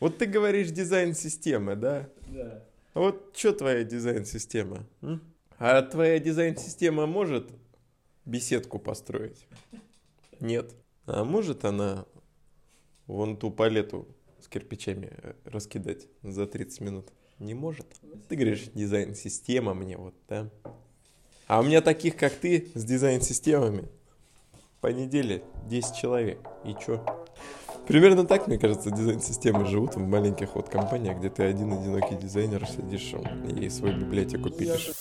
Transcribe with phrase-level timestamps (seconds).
[0.00, 2.08] Вот ты говоришь дизайн системы, да?
[2.28, 2.64] Да.
[2.94, 4.86] А вот что твоя дизайн-система?
[5.58, 7.50] А твоя дизайн-система может
[8.24, 9.46] беседку построить?
[10.40, 10.74] Нет.
[11.06, 12.06] А может она
[13.06, 14.08] вон ту палету
[14.40, 17.12] с кирпичами э, раскидать за 30 минут?
[17.38, 17.86] Не может.
[18.28, 20.50] Ты говоришь, дизайн-система мне вот, да?
[21.46, 23.88] А у меня таких, как ты, с дизайн-системами
[24.80, 26.38] по неделе 10 человек.
[26.64, 27.04] И чё?
[27.90, 32.64] Примерно так, мне кажется, дизайн-системы живут в маленьких вот компаниях, где ты один одинокий дизайнер
[32.64, 33.14] сидишь
[33.60, 34.92] и свою библиотеку пилишь.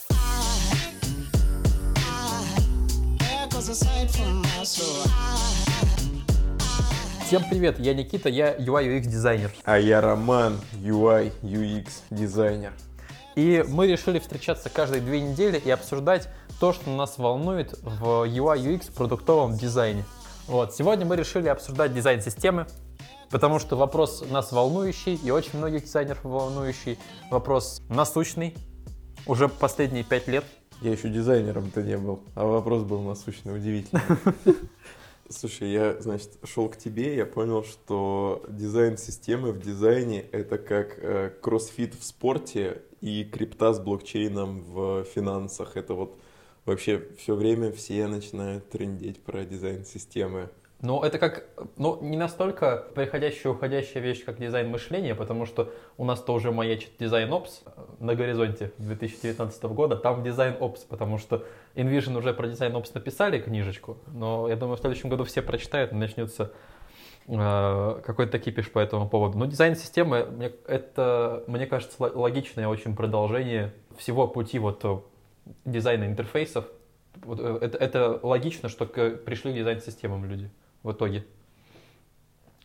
[7.27, 9.51] Всем привет, я Никита, я UI UX дизайнер.
[9.65, 12.73] А я Роман, UI, UX дизайнер.
[13.35, 16.27] И мы решили встречаться каждые две недели и обсуждать
[16.59, 20.03] то, что нас волнует в UI UX продуктовом дизайне.
[20.49, 22.65] Вот, сегодня мы решили обсуждать дизайн системы,
[23.29, 26.97] потому что вопрос нас волнующий и очень многих дизайнеров волнующий,
[27.29, 28.57] вопрос насущный,
[29.27, 30.43] уже последние пять лет.
[30.81, 34.01] Я еще дизайнером-то не был, а вопрос был насущный, удивительный.
[35.29, 40.97] Слушай, я, значит, шел к тебе, я понял, что дизайн системы в дизайне это как
[40.97, 45.77] э, кроссфит в спорте и крипта с блокчейном в финансах.
[45.77, 46.17] Это вот
[46.69, 50.49] вообще все время все начинают трендеть про дизайн системы.
[50.81, 51.43] Но это как,
[51.75, 57.63] ну, не настолько приходящая уходящая вещь, как дизайн-мышление, потому что у нас-то уже маячит DesignOps
[57.99, 61.43] на горизонте 2019 года, там DesignOps, потому что
[61.75, 65.95] InVision уже про DesignOps написали книжечку, но я думаю, в следующем году все прочитают, и
[65.95, 66.53] начнется
[67.27, 69.37] э, какой-то кипиш по этому поводу.
[69.37, 74.97] Но дизайн системы, мне, это, мне кажется, ло- логичное очень продолжение всего пути вот э,
[75.65, 76.65] дизайна интерфейсов.
[77.23, 80.49] Вот, э, это, это логично, что к- пришли к дизайн-системам люди
[80.83, 81.25] в итоге.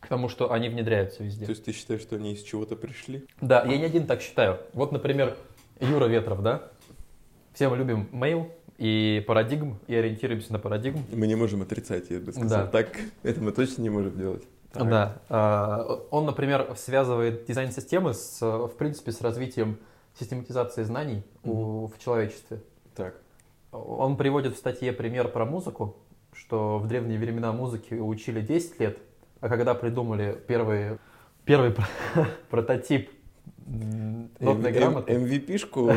[0.01, 1.47] К тому, что они внедряются везде.
[1.47, 3.27] То есть ты считаешь, что они из чего-то пришли?
[3.41, 4.59] Да, я не один так считаю.
[4.75, 5.37] Вот, например,
[5.81, 6.63] Юра Ветров, да?
[7.55, 11.03] Все мы любим mail и парадигм, и ориентируемся на парадигм.
[11.13, 12.65] Мы не можем отрицать, я бы сказал.
[12.65, 12.67] Да.
[12.67, 14.43] Так, это мы точно не можем делать.
[14.73, 14.89] Так.
[14.91, 15.23] Да.
[15.31, 19.79] а, Он, например, связывает дизайн системы с, в принципе, с развитием
[20.19, 22.61] систематизации знаний у- в человечестве.
[22.95, 23.15] Так.
[23.73, 25.97] Он приводит в статье пример про музыку,
[26.33, 28.99] что в древние времена музыки учили 10 лет,
[29.41, 30.99] а когда придумали первый,
[31.45, 31.87] первый про-
[32.51, 33.11] прототип
[33.67, 35.91] нотной М- грамоты, MVP-шку,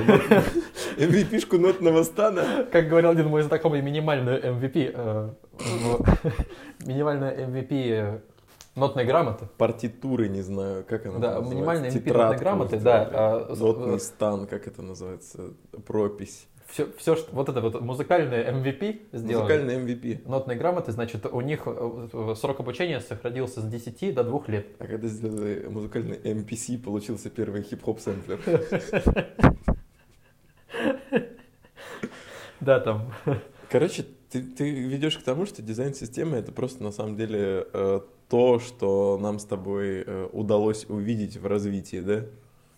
[0.97, 2.65] MVP-шку нотного стана.
[2.71, 5.29] как говорил один мой знакомый, минимальную MVP, э,
[6.85, 8.19] минимальная MVP э,
[8.75, 9.47] нотной грамоты.
[9.57, 14.47] партитуры, не знаю, как она Да, называется, минимальная MVP нотной грамоты, да, а, Нотный стан,
[14.47, 15.53] как это называется,
[15.85, 16.47] пропись.
[16.67, 19.41] Все, все, что, вот это вот музыкальное MVP сделали.
[19.41, 20.27] Музыкальный MVP.
[20.27, 24.67] Нотные грамоты, значит, у них э, э, срок обучения сохранился с 10 до 2 лет.
[24.79, 28.39] А когда сделали музыкальный MPC, получился первый хип-хоп сэмплер.
[32.59, 33.13] Да, там.
[33.69, 37.99] Короче, ты, ты ведешь к тому, что дизайн системы это просто на самом деле э,
[38.29, 42.25] то, что нам с тобой э, удалось увидеть в развитии, да?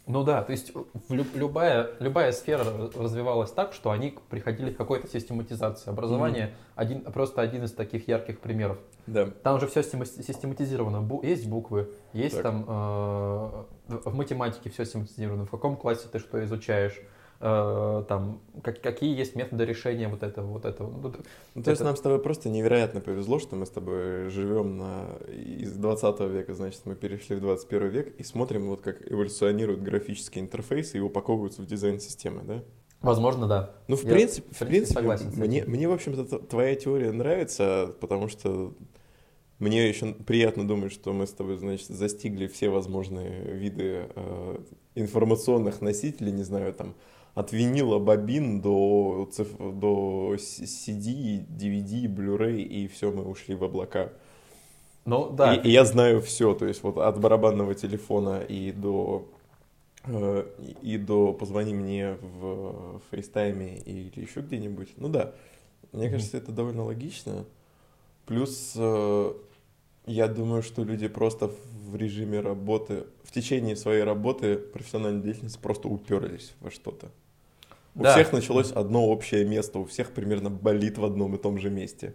[0.09, 0.73] Ну да, то есть
[1.09, 2.65] лю- любая, любая сфера
[2.97, 5.91] развивалась так, что они приходили к какой-то систематизации.
[5.91, 8.79] Образование один, просто один из таких ярких примеров.
[9.05, 9.27] Да.
[9.43, 10.97] Там же все систематизировано.
[11.07, 12.41] Бу- есть буквы, есть Так.
[12.43, 13.63] там э,
[14.05, 15.45] в математике все систематизировано.
[15.45, 16.99] В каком классе ты что изучаешь,
[17.41, 20.89] э, там как- какие есть методы решения вот этого, вот этого.
[20.89, 21.13] Ну,
[21.55, 24.77] Ну, то есть Это- нам с тобой просто невероятно повезло, что мы с тобой живем
[24.77, 25.05] на...
[25.31, 30.43] из 20 века, значит, мы перешли в 21 век и смотрим, вот как эволюционируют графические
[30.43, 32.63] интерфейсы и упаковываются в дизайн-системы, да?
[33.01, 33.71] Возможно, да.
[33.87, 38.27] Ну, в Я, принципе, в принципе, согласен мне, мне, в общем-то, твоя теория нравится, потому
[38.27, 38.73] что
[39.59, 44.57] мне еще приятно думать, что мы с тобой, значит, застигли все возможные виды э,
[44.95, 46.93] информационных носителей, не знаю, там,
[47.35, 49.29] от винила, бобин до,
[49.59, 54.11] до CD, DVD, Blu-ray, и все, мы ушли в облака.
[55.05, 55.55] Ну да.
[55.55, 59.27] И, и я знаю все, то есть вот от барабанного телефона и до
[60.05, 60.45] э,
[60.81, 64.89] и до позвони мне в фейстайме или еще где-нибудь.
[64.97, 65.33] Ну да,
[65.91, 67.45] мне кажется, это довольно логично.
[68.25, 69.33] Плюс э,
[70.05, 71.51] я думаю, что люди просто
[71.87, 77.09] в режиме работы, в течение своей работы, профессиональной деятельности просто уперлись во что-то.
[77.99, 78.13] У Да.
[78.13, 82.13] всех началось одно общее место, у всех примерно болит в одном и том же месте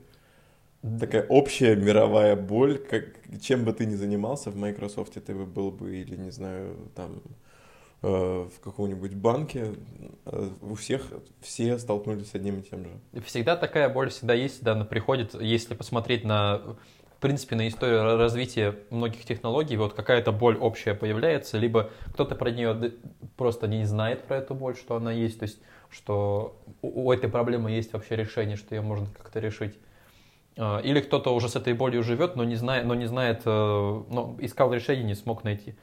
[1.00, 3.04] такая общая мировая боль, как,
[3.40, 7.22] чем бы ты ни занимался в Microsoft, ты бы был бы или, не знаю, там
[8.02, 9.74] э, в каком-нибудь банке,
[10.26, 11.10] э, у всех
[11.40, 13.22] все столкнулись с одним и тем же.
[13.22, 15.34] Всегда такая боль всегда есть, всегда она приходит.
[15.40, 16.76] Если посмотреть на
[17.24, 22.50] принципе, на историю ра- развития многих технологий, вот какая-то боль общая появляется, либо кто-то про
[22.50, 22.92] нее
[23.38, 27.70] просто не знает про эту боль, что она есть, то есть, что у этой проблемы
[27.70, 29.78] есть вообще решение, что ее можно как-то решить.
[30.58, 34.36] А, Или кто-то уже с этой болью живет, но не знает, но не знает, но
[34.40, 35.76] искал решение, не смог найти.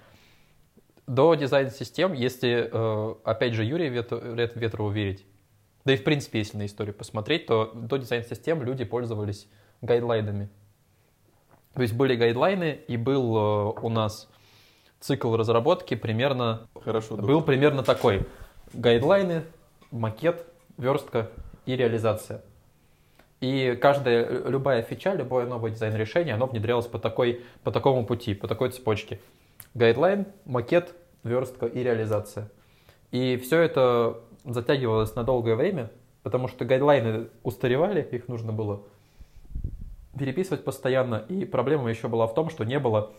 [1.07, 5.25] До дизайн-систем, если, э, опять же, Вет- Ветрову верить,
[5.85, 9.49] да и в принципе, если на историю посмотреть, то до дизайн-систем люди пользовались
[9.81, 10.49] гайдлайнами.
[11.73, 14.29] То есть были гайдлайны, и был э, у нас
[14.99, 18.27] цикл разработки примерно, Хорошо, был примерно такой.
[18.73, 19.43] Гайдлайны,
[19.91, 20.45] макет,
[20.77, 21.29] верстка
[21.65, 22.41] и реализация.
[23.39, 28.47] И каждая, любая фича, любое новое дизайн-решение, оно внедрялось по, такой, по такому пути, по
[28.47, 29.19] такой цепочке.
[29.73, 32.49] Гайдлайн, макет, верстка и реализация.
[33.11, 35.89] И все это затягивалось на долгое время,
[36.23, 38.83] потому что гайдлайны устаревали, их нужно было
[40.21, 41.25] переписывать постоянно.
[41.29, 43.11] И проблема еще была в том, что не было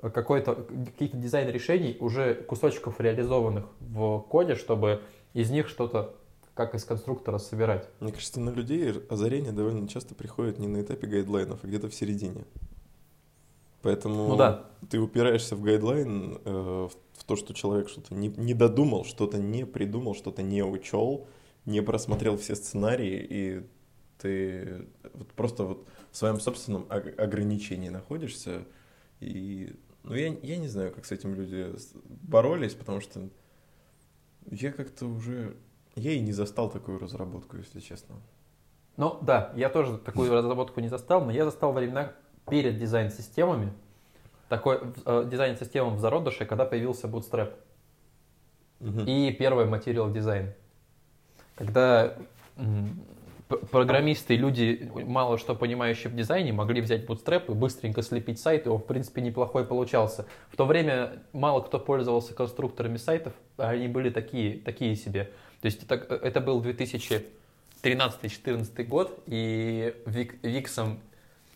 [0.00, 5.02] какой-то, каких-то дизайн-решений, уже кусочков реализованных в коде, чтобы
[5.32, 6.14] из них что-то
[6.54, 7.88] как из конструктора собирать.
[7.98, 11.94] Мне кажется, на людей озарение довольно часто приходит не на этапе гайдлайнов, а где-то в
[11.94, 12.44] середине.
[13.82, 14.64] Поэтому Ну да.
[14.88, 19.38] ты упираешься в гайдлайн, э, в, в то, что человек что-то не, не додумал, что-то
[19.38, 21.26] не придумал, что-то не учел,
[21.66, 23.66] не просмотрел все сценарии, и
[24.18, 28.62] ты вот просто вот в своем собственном ог- ограничении находишься.
[29.18, 29.74] И
[30.04, 31.74] ну, я, я не знаю, как с этим люди
[32.22, 33.28] боролись, потому что
[34.48, 35.56] я как-то уже...
[35.96, 38.14] Я и не застал такую разработку, если честно.
[38.96, 42.12] Ну да, я тоже такую разработку не застал, но я застал времена
[42.48, 43.72] перед дизайн-системами,
[44.48, 47.54] такой э, дизайн-системам в зародыше, когда появился Bootstrap
[48.78, 49.04] Мгм.
[49.06, 50.52] и первый материал дизайн.
[51.56, 52.16] Когда
[53.48, 58.66] программисты и люди, мало что понимающие в дизайне, могли взять Bootstrap и быстренько слепить сайт,
[58.66, 60.26] он, в принципе, неплохой получался.
[60.50, 65.30] В то время мало кто пользовался конструкторами сайтов, а они были такие, такие себе.
[65.60, 71.00] То есть это, это был 2013-2014 год, и Вик- Виксом,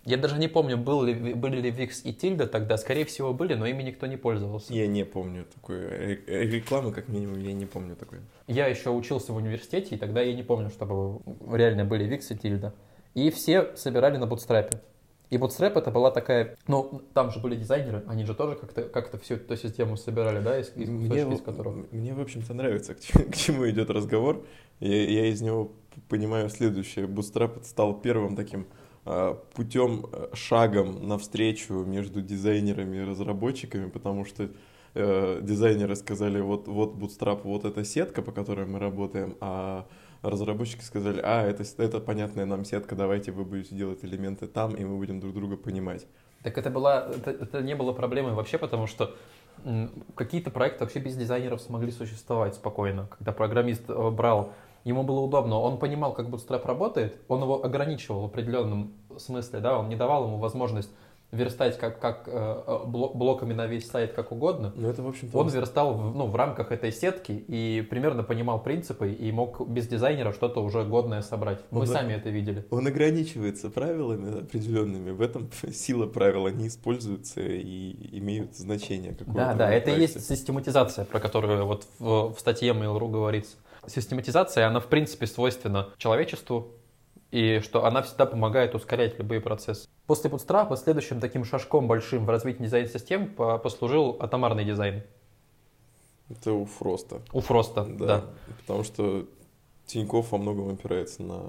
[0.09, 3.55] я даже не помню, был ли, были ли Викс и Тильда тогда, скорее всего были,
[3.55, 4.73] но ими никто не пользовался.
[4.73, 8.21] Я не помню такой э, рекламы, как минимум, я не помню такой.
[8.47, 11.21] Я еще учился в университете, и тогда я не помню, чтобы
[11.55, 12.73] реально были Викс и Тильда.
[13.13, 14.81] И все собирали на бутстрапе.
[15.29, 19.21] И Bootstrap это была такая, ну, там же были дизайнеры, они же тоже как-то как
[19.21, 21.93] всю эту систему собирали, да, из, из Мне, кусочки, из которых.
[21.93, 24.43] мне, в общем-то, нравится, к чему, к чему идет разговор.
[24.81, 25.73] Я, я из него
[26.09, 27.07] понимаю следующее.
[27.07, 28.67] Bootstrap стал первым таким
[29.55, 34.51] путем, а, шагом навстречу между дизайнерами и разработчиками, потому что
[34.95, 39.87] э, дизайнеры сказали, вот, вот Bootstrap, вот эта сетка, по которой мы работаем, а
[40.23, 44.85] разработчики сказали, а, это, это понятная нам сетка, давайте вы будете делать элементы там, и
[44.85, 46.07] мы будем друг друга понимать.
[46.43, 49.17] Так это была, это, это не было проблемой вообще, потому что
[50.15, 53.09] какие-то проекты вообще без дизайнеров смогли существовать спокойно.
[53.19, 54.53] Когда программист э, брал,
[54.85, 59.79] ему было удобно, он понимал, как Bootstrap работает, он его ограничивал в определенном смысле, да,
[59.79, 60.91] он не давал ему возможность
[61.31, 62.31] верстать как, как э,
[62.67, 64.73] э, бло- блоками на весь сайт как угодно.
[64.75, 68.63] Но это, в общем-то, Он верстал в, ну, в рамках этой сетки и примерно понимал
[68.63, 71.59] принципы и мог без дизайнера что-то уже годное собрать.
[71.71, 71.93] Мы Ну да.
[71.93, 72.65] сами это видели.
[72.71, 75.11] Он ограничивается правилами определенными.
[75.11, 79.15] В этом сила правил, они используются и имеют значение.
[79.27, 83.57] Да, да, это и есть систематизация, про которую вот в, в статье Mail.ru говорится.
[83.89, 86.73] Систематизация, она в принципе свойственна человечеству,
[87.31, 89.89] и что она всегда помогает ускорять любые процессы.
[90.07, 95.03] После Bootstrap следующим таким шажком большим в развитии дизайн-систем по- послужил атомарный дизайн.
[96.31, 97.23] Это у Фроста.
[97.33, 98.25] У Фроста, да.
[98.61, 99.27] Потому что
[99.87, 101.43] Тиньков во многом опирается на...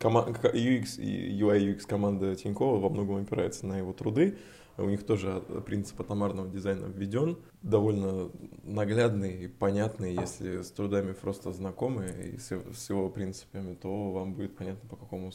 [0.00, 4.38] UX и UI UX команда Тинькова во многом опирается на его труды.
[4.78, 7.36] У них тоже принцип атомарного дизайна введен.
[7.62, 8.30] Довольно
[8.62, 10.14] наглядный и понятный.
[10.14, 14.88] Если с трудами Фроста знакомы и с, его- с его принципами, то вам будет понятно,
[14.88, 15.32] по какому,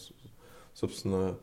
[0.73, 1.37] собственно,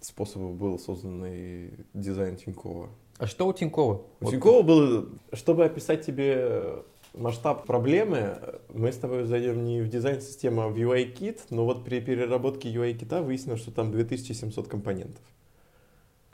[0.00, 2.88] способу был созданный дизайн Тинькова.
[3.18, 3.94] А что у Тинькова?
[4.20, 6.82] У Вот Тинькова было, чтобы описать тебе
[7.14, 8.38] масштаб проблемы,
[8.72, 13.22] мы с тобой зайдем не в дизайн-систему, а в UI-кит, но вот при переработке UI-кита
[13.22, 15.22] выяснилось, что там 2700 компонентов.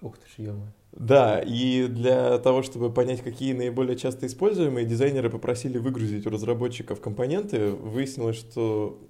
[0.04, 0.54] Ух ты ж, ё
[0.92, 7.00] Да, и для того, чтобы понять, какие наиболее часто используемые, дизайнеры попросили выгрузить у разработчиков
[7.00, 7.70] компоненты.
[7.70, 9.00] Выяснилось, что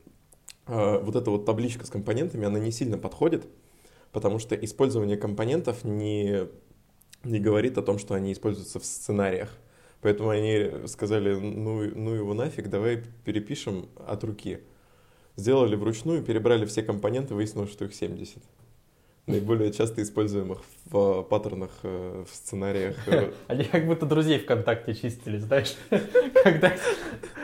[0.69, 3.45] э, вот эта вот табличка с компонентами, она не сильно подходит,
[4.13, 6.47] потому что использование компонентов не,
[7.25, 9.51] не говорит о том, что они используются в сценариях.
[10.01, 14.61] Поэтому они сказали, ну, ну его нафиг, давай перепишем от руки.
[15.35, 18.39] Сделали вручную, перебрали все компоненты, выяснилось, что их 70.
[19.27, 22.97] Наиболее часто используемых в паттернах, э, в сценариях.
[23.09, 25.75] э, Они как будто друзей ВКонтакте чистили, знаешь.
[26.45, 26.73] Когда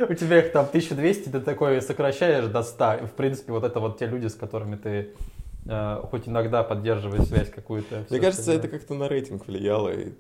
[0.09, 2.95] у тебя их там 1200, ты такой сокращаешь до 100.
[2.95, 5.11] И, в принципе, вот это вот те люди, с которыми ты
[5.67, 8.05] э, хоть иногда поддерживаешь связь какую-то.
[8.11, 9.91] Мне кажется, это как-то на рейтинг влияло.
[9.91, 10.13] И,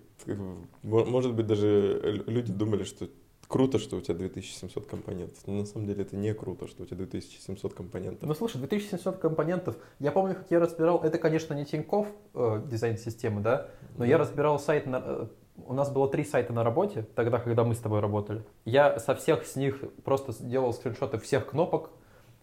[0.82, 3.08] может быть, даже лю- люди думали, что
[3.50, 5.36] круто, что у тебя 2700 компонентов.
[5.46, 8.26] Но на самом деле это не круто, что у тебя 2700 компонентов.
[8.28, 9.76] Ну слушай, 2700 компонентов.
[9.98, 13.66] Я помню, как я разбирал, это, конечно, не Тиньков э, дизайн системы, да,
[13.98, 15.26] но я разбирал сайт, на- э,
[15.66, 18.44] у нас было три сайта на работе, тогда, когда мы с тобой работали.
[18.64, 21.90] Я со всех с них просто делал скриншоты всех кнопок,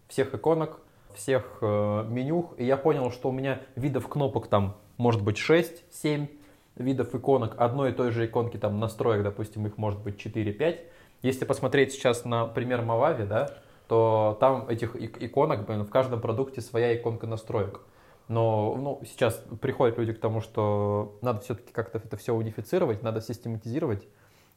[0.08, 0.80] всех иконок,
[1.14, 6.28] всех э, меню, и я понял, что у меня видов кнопок там может быть 6-7
[6.76, 10.80] видов иконок, одной и той же иконки там настроек, допустим, их может быть 4-5.
[11.22, 13.50] Если посмотреть сейчас на пример Мавави, да,
[13.88, 17.80] то там этих ик- иконок, блин, в каждом продукте своя иконка настроек.
[18.28, 23.22] Но ну, сейчас приходят люди к тому, что надо все-таки как-то это все унифицировать, надо
[23.22, 24.06] систематизировать.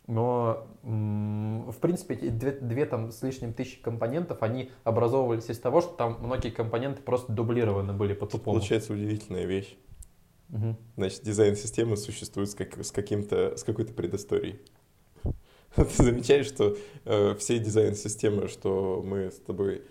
[0.08, 5.80] Но, в принципе, эти две, две там с лишним тысячи компонентов, они образовывались из того,
[5.80, 8.58] что там многие компоненты просто дублированы были по-тупому.
[8.58, 9.78] Получается удивительная вещь.
[10.50, 10.76] Мгм.
[10.98, 14.60] Значит, дизайн системы существует с, как- с каким-то, с какой-то предысторией.
[15.76, 16.76] Ты замечаешь, что
[17.06, 19.84] э, все дизайн-системы, что мы с тобой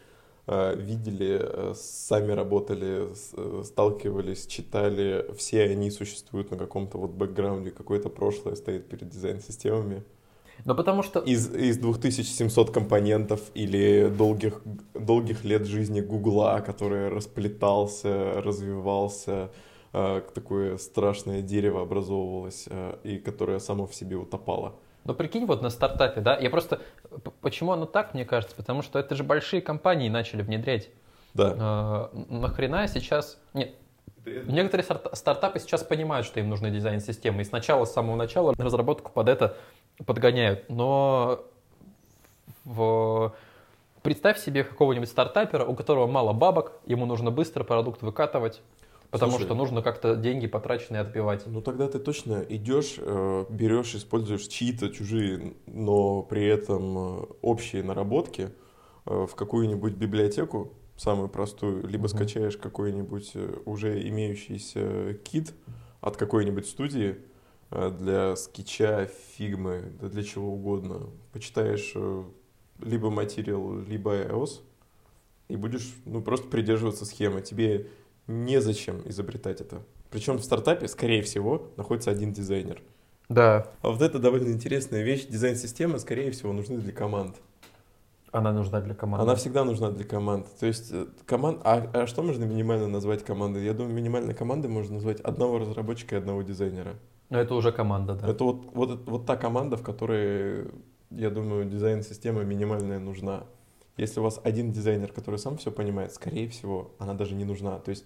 [0.47, 7.13] э, видели, э, сами работали, с- э, сталкивались, читали, все они существуют на каком-то вот
[7.13, 10.03] бэкграунде, какое-то прошлое стоит перед дизайн-системами.
[10.67, 11.21] Ну, потому что...
[11.21, 14.61] Из, из 2700 компонентов или долгих,
[14.93, 19.51] долгих лет жизни Гугла, который расплетался, развивался,
[19.95, 24.75] э, такое страшное дерево образовывалось, э, и которое само в себе утопало.
[25.05, 26.81] Ну, прикинь, вот на стартапе, да, я просто...
[27.41, 28.55] Почему оно так, мне кажется?
[28.55, 30.91] Потому что это же большие компании начали внедрять.
[31.35, 32.11] Да.
[32.13, 33.39] Э, Нахрена сейчас...
[33.55, 33.75] Нет,
[34.27, 39.11] некоторые старт- стартапы сейчас понимают, что им нужны дизайн-системы, и сначала, с самого начала разработку
[39.11, 39.57] под это
[40.05, 40.69] подгоняют.
[40.69, 41.45] Но
[42.65, 43.33] в...
[44.03, 48.61] представь себе какого-нибудь стартапера, у которого мало бабок, ему нужно быстро продукт выкатывать,
[49.11, 49.45] потому Слушай.
[49.45, 51.47] что нужно как-то деньги потраченные отбивать.
[51.47, 57.83] Ну тогда ты точно идешь, э, берешь, используешь чьи-то чужие, но при этом э, общие
[57.83, 58.51] наработки
[59.07, 62.09] э, в какую-нибудь библиотеку, самую простую, либо Мгм.
[62.09, 63.33] скачаешь какой-нибудь
[63.65, 65.55] уже имеющийся кит
[66.01, 67.17] от какой-нибудь студии
[67.71, 71.07] для скетча, фигмы, да для чего угодно.
[71.33, 71.95] Почитаешь
[72.81, 74.61] либо материал, либо iOS,
[75.49, 77.43] и будешь ну, просто придерживаться схемы.
[77.43, 77.89] Тебе
[78.31, 79.83] незачем изобретать это.
[80.11, 82.83] Причем в стартапе, скорее всего, находится один дизайнер.
[83.29, 85.27] Да, А вот это довольно интересная вещь.
[85.27, 87.37] Дизайн-системы, скорее всего, нужны для команд.
[88.33, 89.23] она нужна для команды.
[89.23, 90.47] Она всегда нужна для команд.
[90.59, 91.61] То есть э, команд...
[91.65, 93.65] А, а что можно минимально назвать командой?
[93.65, 96.95] Я думаю, минимальной командой можно назвать одного разработчика и одного дизайнера.
[97.29, 98.29] Но это уже команда, да.
[98.29, 100.67] Это вот, вот, вот та команда, в которой,
[101.11, 103.45] я думаю, дизайн-система минимальная нужна.
[103.97, 107.79] Если у вас один дизайнер, который сам все понимает, скорее всего, она даже не нужна.
[107.79, 108.05] То есть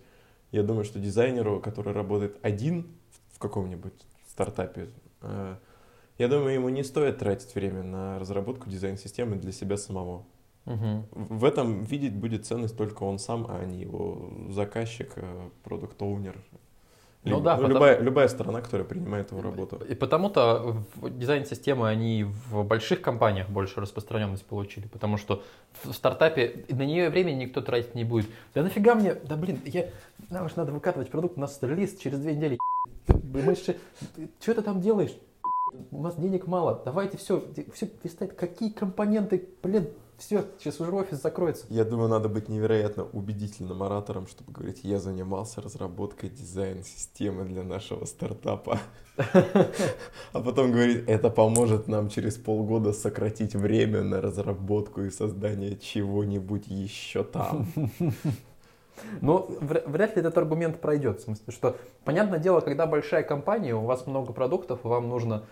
[0.55, 2.87] я думаю, что дизайнеру, который работает один
[3.33, 3.93] в каком-нибудь
[4.29, 4.89] стартапе,
[5.23, 5.57] э,
[6.19, 10.25] я думаю, ему не стоит тратить время на разработку дизайн-системы для себя самого.
[10.65, 11.07] Мгм.
[11.11, 15.13] В в этом видеть будет ценность только он сам, а не его заказчик,
[15.65, 16.41] продукт-оунер.
[17.25, 19.81] Ну да, потому- любая, любая сторона, которая принимает его работу.
[19.88, 25.43] И потому-то дизайн-системы, они в больших компаниях больше распространенность получили, потому что
[25.83, 28.26] в стартапе на нее времени никто тратить не будет.
[28.54, 29.88] Да нафига мне, да блин, я,
[30.28, 32.59] нам же надо выкатывать продукт, у нас релиз через две недели.
[33.09, 33.76] Мы же,
[34.40, 35.14] что ты там делаешь?
[35.90, 37.43] У нас денег мало, давайте все,
[37.75, 39.88] все листать, какие компоненты, блин,
[40.25, 41.66] все, сейчас уже офис закроется.
[41.69, 48.07] Я думаю, надо быть невероятно убедительным оратором, чтобы говорить, я занимался разработкой дизайн-системы для нашего
[48.07, 48.78] стартапа.
[49.16, 56.66] А потом говорить, это поможет нам через полгода сократить время на разработку и создание чего-нибудь
[56.69, 57.69] еще там.
[59.21, 61.21] Но вря- вряд ли этот аргумент пройдет.
[61.21, 65.45] В смысле, что, понятное дело, когда большая компания, у вас много продуктов, и вам нужно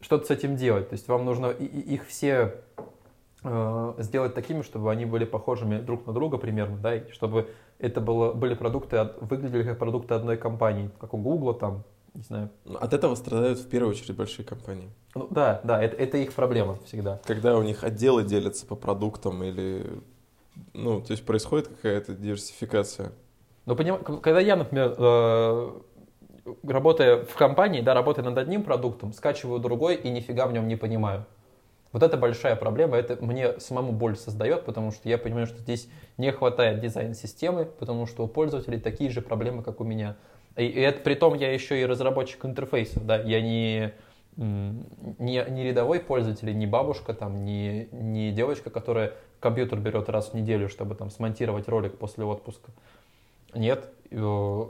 [0.00, 0.88] что-то с этим делать.
[0.88, 2.62] То есть вам нужно их все
[3.98, 8.32] сделать такими, чтобы они были похожими друг на друга примерно, да, и чтобы это было,
[8.32, 12.50] были продукты, выглядели как продукты одной компании, как у Гугла там, не знаю.
[12.78, 14.90] От этого страдают в первую очередь большие компании.
[15.14, 17.20] Ну, да, да, это, это их проблема всегда.
[17.24, 19.86] Когда у них отделы делятся по продуктам или...
[20.74, 23.12] Ну, то есть происходит какая-то диверсификация.
[23.64, 25.70] Но поним- к- когда я, например, э,
[26.64, 30.76] работая в компании, да, работая над одним продуктом, скачиваю другой и нифига в нем не
[30.76, 31.24] понимаю.
[31.92, 35.88] Вот это большая проблема, это мне самому боль создает, потому что я понимаю, что здесь
[36.18, 40.16] не хватает дизайн-системы, потому что у пользователей такие же проблемы, как у меня.
[40.56, 43.92] И, и это при том я еще и разработчик интерфейсов, да, я не,
[44.36, 50.34] не, не рядовой пользователь, не бабушка, там, не, не девочка, которая компьютер берет раз в
[50.34, 52.70] неделю, чтобы там смонтировать ролик после отпуска.
[53.52, 54.64] Нет, э,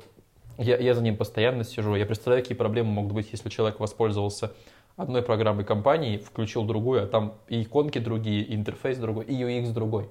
[0.56, 1.94] я, я за ним постоянно сижу.
[1.96, 4.52] Я представляю, какие проблемы могут быть, если человек воспользовался
[4.96, 9.72] одной программой компании, включил другую, а там и иконки другие, и интерфейс другой, и UX
[9.72, 10.08] другой.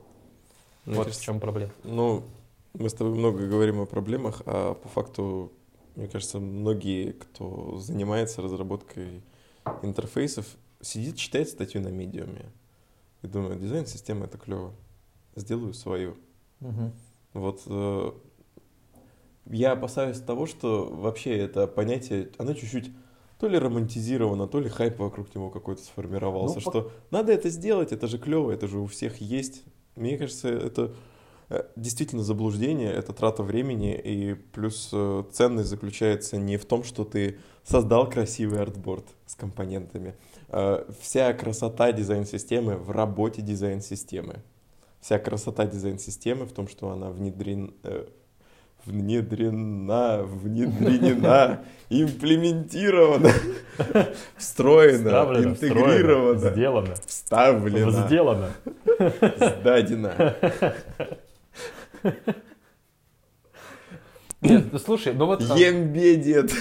[0.86, 1.72] Мне вот кажется, в чем проблема.
[1.84, 2.24] Ну,
[2.74, 5.52] мы с тобой много говорим о проблемах, а по факту,
[5.96, 9.22] мне кажется, многие, кто занимается разработкой
[9.82, 10.46] интерфейсов,
[10.82, 12.46] сидит, читает статью на медиуме
[13.22, 14.74] и думает, дизайн-система это клево,
[15.36, 16.16] сделаю свою.
[16.60, 16.94] Мгм.
[17.34, 18.12] Вот э,
[19.46, 22.92] я опасаюсь того, что вообще это понятие, оно чуть-чуть
[23.40, 27.92] то ли романтизировано, то ли хайп вокруг него какой-то сформировался, Ну, что надо это сделать,
[27.94, 29.64] это же клево, это же у всех есть.
[29.96, 30.94] Мне кажется, это
[31.50, 37.06] э, действительно заблуждение, это трата времени, и плюс э, ценность заключается не в том, что
[37.06, 40.16] ты создал красивый артборд с компонентами.
[40.50, 44.44] Э, Вся красота дизайн-системы в работе дизайн-системы.
[45.00, 48.06] Вся красота дизайн-системы в том, что она внедрен, э,
[48.86, 53.32] внедрена, внедрена, имплементирована,
[54.38, 58.50] встроена, Вставлено, интегрирована, встроено, сделано, вставлена, сделано.
[59.60, 60.36] сдадена.
[64.42, 65.44] Нет, ну слушай, ну вот...
[65.50, 66.52] а, Ембедет.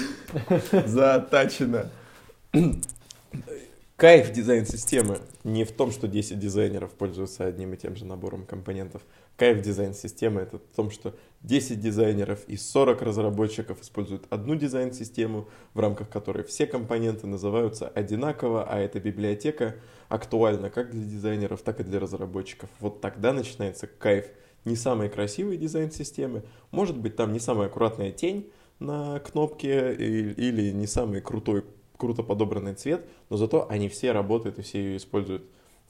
[3.98, 9.02] Кайф дизайн-системы не в том, что 10 дизайнеров пользуются одним и тем же набором компонентов.
[9.36, 15.80] Кайф дизайн-системы это в том, что 10 дизайнеров и 40 разработчиков используют одну дизайн-систему, в
[15.80, 19.74] рамках которой все компоненты называются одинаково, а эта библиотека
[20.08, 22.70] актуальна как для дизайнеров, так и для разработчиков.
[22.78, 24.26] Вот тогда начинается кайф
[24.64, 30.86] не самой красивой дизайн-системы, может быть там не самая аккуратная тень на кнопке или не
[30.86, 31.64] самый крутой,
[31.98, 35.42] круто подобранный цвет, но зато они все работают и все ее используют.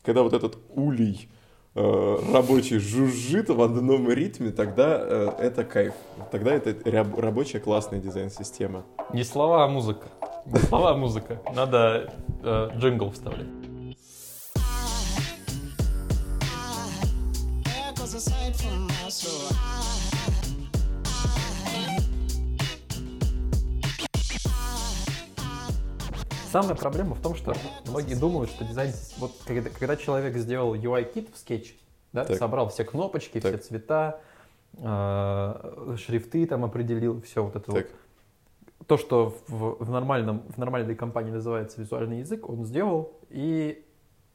[0.02, 1.28] Когда вот этот улей
[1.74, 5.94] э, рабочий жужжит в одном ритме, тогда э, это кайф.
[6.32, 8.84] Тогда это ряб- рабочая классная дизайн-система.
[9.12, 10.08] Не слова, а музыка.
[10.46, 11.40] Не слова, а музыка.
[11.54, 13.46] Надо э, джингл вставлять.
[17.64, 20.07] There goes a sight from my soul.
[26.50, 27.54] Самая проблема в том, что
[27.86, 28.92] многие думают, что дизайн...
[29.18, 31.76] Вот когда, когда человек сделал UI-кит в скетч,
[32.12, 32.38] да, Так.
[32.38, 33.52] собрал все кнопочки, Так.
[33.54, 34.20] все цвета,
[34.78, 38.86] э, шрифты там определил, все вот это Так, вот.
[38.86, 43.84] То, что в, в нормальном, в нормальной компании называется визуальный язык, он сделал и,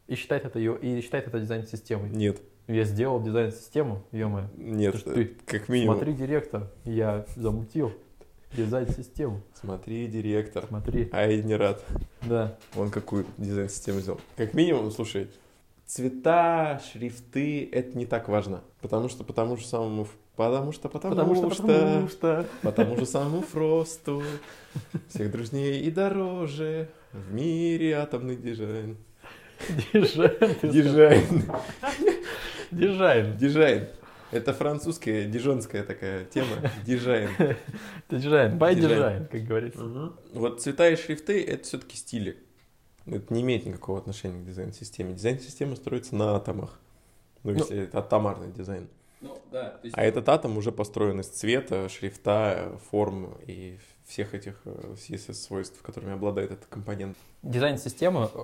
[0.08, 2.12] и считает это, и считает это дизайн-системой.
[2.12, 5.96] нет, Я сделал дизайн-систему, ё нет, Ты ж ты как минимум.
[5.96, 7.92] Смотри, директор, я замутил
[8.56, 9.42] дизайн-систему.
[9.60, 10.66] Смотри, директор.
[10.68, 11.84] Смотри, А я не рад.
[12.22, 12.56] да.
[12.76, 14.20] Он какую дизайн-систему сделал.
[14.36, 15.30] Как минимум, слушай,
[15.86, 18.62] цвета, шрифты, это не так важно.
[18.82, 20.08] Потому что по тому же самому...
[20.36, 22.46] Потому что, потому, Потому что, что, потому что...
[22.64, 24.24] по тому же самому Фросту,
[25.08, 28.98] всех дружнее и дороже, в мире атомный дизайн.
[29.94, 30.56] Дизайн.
[30.64, 31.44] Дизайн.
[32.72, 33.38] Дизайн.
[33.38, 33.88] Дизайн.
[34.34, 36.72] Это французская, дижонская такая тема.
[36.86, 37.30] Дизайн.
[38.10, 38.58] Дизайн.
[38.58, 39.24] By design.
[39.24, 40.12] design, как говорится.
[40.34, 42.38] Вот цвета и шрифты— это все-таки стили.
[43.06, 45.14] Это не имеет никакого отношения к дизайн-системе.
[45.14, 46.80] Дизайн-система строится на атомах.
[47.44, 48.88] Ну, Ну, если это атомарный дизайн.
[49.22, 49.80] Ну, да.
[49.94, 56.14] А этот атом уже построен из цвета, шрифта, форм и всех этих э, CSS-свойств, которыми
[56.14, 57.18] обладает этот компонент.
[57.42, 58.38] Дизайн-система, э,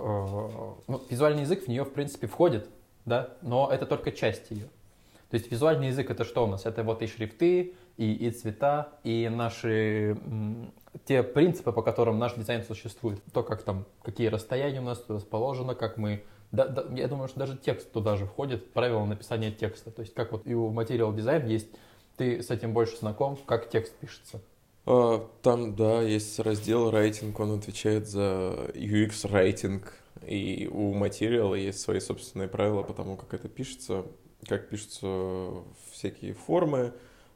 [0.88, 2.70] ну, визуальный язык в нее, в принципе, входит,
[3.06, 4.70] да, но это только часть ее.
[5.30, 6.66] То есть визуальный язык это что у нас?
[6.66, 10.18] Это вот и шрифты, и, и цвета, и наши
[11.06, 13.22] те принципы, по которым наш дизайн существует.
[13.32, 16.24] То, как там, какие расстояния у нас тут расположено, как мы...
[16.52, 19.92] да- да, я думаю, что даже текст туда же входит, правила написания текста.
[19.92, 21.68] То есть как вот и у Material Design есть,
[22.18, 24.42] ты с этим больше знаком, как текст пишется.
[24.88, 29.94] А, Там, да, есть раздел райтинг, он отвечает за UX райтинг,
[30.26, 34.06] и у материала есть свои собственные правила по тому, как это пишется,
[34.48, 35.52] как пишутся
[35.92, 36.94] всякие формы,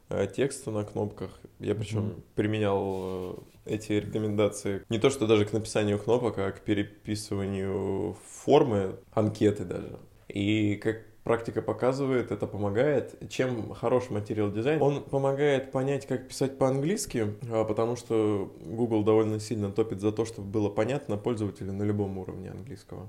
[0.08, 1.30] э, тексты на кнопках.
[1.60, 2.22] Я причем Мгм.
[2.34, 3.34] применял э,
[3.66, 9.98] эти рекомендации не то, что даже к написанию кнопок, а к переписыванию формы, анкеты даже.
[10.28, 13.16] И как практика показывает, это помогает.
[13.30, 14.80] Чем хорош материал дизайн?
[14.82, 20.24] Он помогает понять, как писать по-английски, а, потому что Google довольно сильно топит за то,
[20.26, 23.08] чтобы было понятно пользователю на любом уровне английского.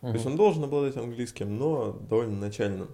[0.00, 2.88] То есть он должен обладать английским, но довольно начальным.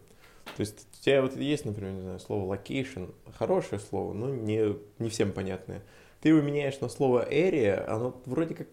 [0.56, 4.76] То есть у тебя вот есть, например, не знаю, слово location, хорошее слово, но не,
[4.98, 5.82] не всем понятное.
[6.20, 8.68] Ты его меняешь на слово area, оно вроде как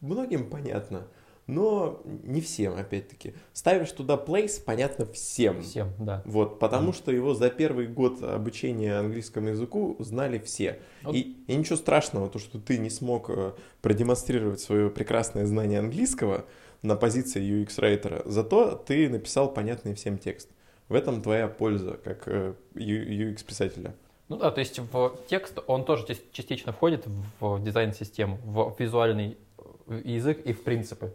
[0.00, 1.06] многим понятно,
[1.46, 3.34] но не всем, опять-таки.
[3.52, 5.62] Ставишь туда place, понятно всем.
[5.62, 6.22] Всем, да.
[6.24, 6.92] Вот, потому Мгм.
[6.94, 10.80] что его за первый год обучения английскому языку знали все.
[11.02, 11.14] Вот.
[11.14, 16.44] И, и ничего страшного, то, что ты не смог э, продемонстрировать свое прекрасное знание английского
[16.82, 20.48] на позиции UX-райтера, зато ты написал понятный всем текст.
[20.92, 23.94] В этом твоя польза, как э, UX-писателя.
[24.28, 27.06] Ну да, то есть в текст он тоже част- частично входит
[27.40, 29.38] в дизайн-систему, в визуальный
[29.86, 31.14] э, язык и в принципы,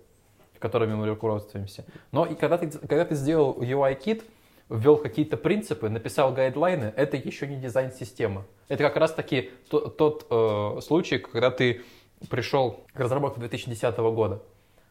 [0.58, 1.86] которыми мы руководствуемся.
[2.12, 4.24] Но и когда ты, когда ты сделал UI-кит,
[4.68, 8.48] ввел какие-то принципы, написал гайдлайны, это еще не дизайн-система.
[8.70, 11.84] Это как раз-таки то- тот э, случай, когда ты
[12.32, 14.42] пришел к разработке 2010 года.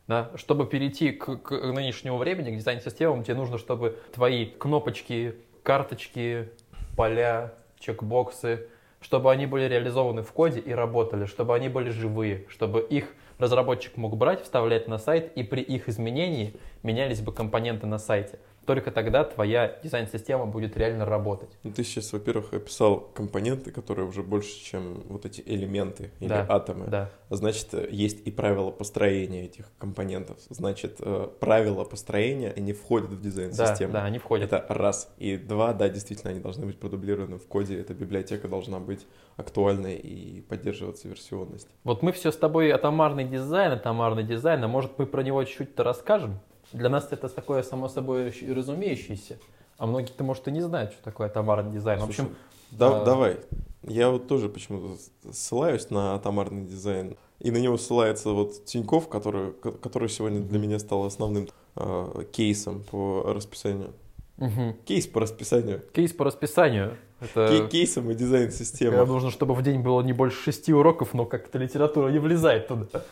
[0.09, 6.49] Да, чтобы перейти к, к нынешнему времени, к дизайн-системам, тебе нужно, чтобы твои кнопочки, карточки,
[6.97, 8.69] поля, чекбоксы,
[9.01, 13.97] чтобы они были реализованы в коде и работали, чтобы они были живые, чтобы их разработчик
[13.97, 18.39] мог брать, вставлять на сайт, и при их изменении менялись бы компоненты на сайте.
[18.67, 21.51] Только тогда твоя дизайн-система будет реально работать.
[21.63, 26.47] Ну, ты сейчас, во-первых, описал компоненты, которые уже больше, чем вот эти элементы или Да,
[26.49, 26.87] атомы.
[26.89, 27.11] Да.
[27.31, 30.39] Значит, э, есть и правила построения этих компонентов.
[30.51, 33.93] Значит, э, правила построения, они входят в Да, дизайн-систему.
[33.93, 34.53] да, они входят.
[34.53, 35.15] Это раз.
[35.19, 37.79] И два, да, действительно, они должны быть продублированы в коде.
[37.81, 41.69] Эта библиотека должна быть актуальной и поддерживаться версионность.
[41.85, 45.85] Вот мы все с тобой атомарный дизайн, атомарный дизайн, а может мы про него что-то
[45.85, 46.41] расскажем?
[46.73, 49.39] Для нас это такое само собой разумеющееся.
[49.79, 52.01] А многие-то, может, и не знают, что такое атомарный дизайн.
[52.01, 53.37] В общем, Слушай, да- а- давай.
[53.83, 54.97] Я вот тоже почему-то
[55.33, 57.17] ссылаюсь на атомарный дизайн.
[57.39, 62.25] И на него ссылается вот Тиньков, который, ко- который сегодня для меня стал основным э,
[62.33, 63.93] кейсом по расписанию.
[64.39, 64.75] мгм.
[64.87, 65.83] Кейс по расписанию.
[65.93, 66.97] кейс по расписанию.
[67.21, 69.05] Это Кей- кейсом и когда дизайн-система.
[69.07, 73.03] нужно, чтобы в день было не больше шести уроков, но как-то литература не влезает туда.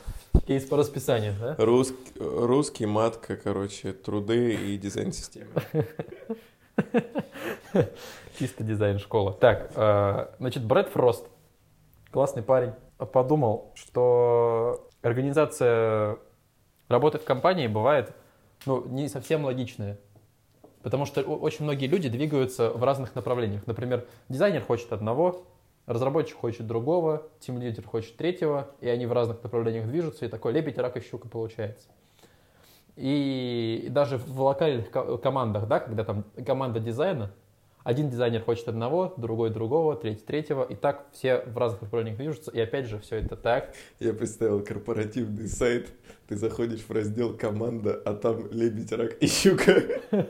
[0.46, 1.54] Кейс по расписанию, да?
[1.58, 5.50] Рус- русский, матка, короче, труды и дизайн-система.
[8.38, 9.32] Чисто дизайн школа.
[9.32, 11.26] Так, э, значит, Брэд Фрост,
[12.10, 12.72] классный парень,
[13.12, 16.18] подумал, что организация
[16.88, 18.12] работы в компании бывает
[18.66, 19.98] ну, не совсем логичная.
[20.84, 23.66] Потому что очень многие люди двигаются в разных направлениях.
[23.66, 25.46] Например, дизайнер хочет одного,
[25.86, 30.76] разработчик хочет другого, тимлидер хочет третьего, и они в разных направлениях движутся, и такой лебедь,
[30.76, 31.88] рак и щука получается.
[32.96, 37.30] И даже в локальных ко- командах, да, когда там команда дизайна,
[37.84, 42.50] один дизайнер хочет одного, другой другого, третий третьего, и так все в разных направлениях движутся,
[42.50, 43.74] и опять же все это так.
[44.00, 45.88] Я представил корпоративный сайт,
[46.26, 49.82] ты заходишь в раздел «Команда», а там лебедь, рак и щука.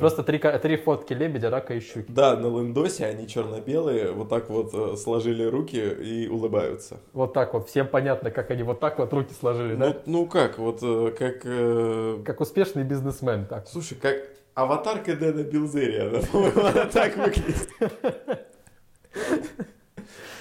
[0.00, 2.06] Просто три, три фотки лебедя, рака и щуки.
[2.08, 6.96] Да, на лендосе они черно-белые, вот так вот э, сложили руки и улыбаются.
[7.12, 9.96] Вот так вот, всем понятно, как они вот так вот руки сложили, Ну, да?
[10.06, 11.42] ну как, вот э, как...
[11.44, 13.68] э, Как успешный бизнесмен, так.
[13.68, 14.16] Слушай, как
[14.58, 17.68] аватарка Дэна Билзерия, да, по-моему, она так выглядит.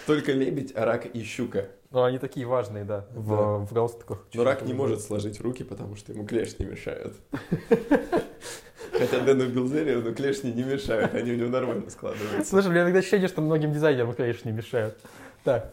[0.08, 1.68] Только лебедь, а рак и щука.
[1.92, 3.66] Ну, они такие важные, да, в, Да.
[3.66, 4.26] в галстуках.
[4.34, 7.16] Но рак не может сложить руки, потому что ему клешни мешают.
[8.92, 12.50] Хотя Дэну Билзерию, но клешни не мешают, они у него нормально складываются.
[12.50, 14.98] Слушай, у меня иногда ощущение, что многим дизайнерам, не мешают.
[15.44, 15.72] Так.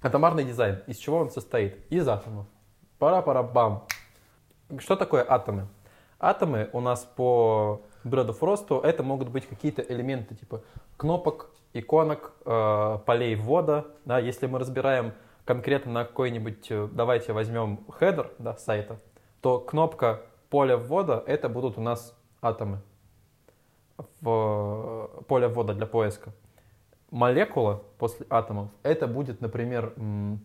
[0.00, 0.82] Атомарный дизайн.
[0.86, 1.76] Из чего он состоит?
[1.90, 2.46] Из атомов.
[2.98, 3.88] Пара-пара-бам.
[4.78, 5.68] Что такое атомы?
[6.18, 10.62] Атомы у нас по Брэду Фросту это могут быть какие-то элементы типа
[10.96, 13.86] кнопок, иконок, э, полей ввода.
[14.04, 15.12] Да, если мы разбираем
[15.44, 18.98] конкретно на какой-нибудь, э, давайте возьмем хедер да, сайта,
[19.42, 22.80] то кнопка поля ввода это будут у нас атомы
[24.20, 26.32] в поле ввода для поиска.
[27.10, 29.94] Молекула после атомов это будет, например,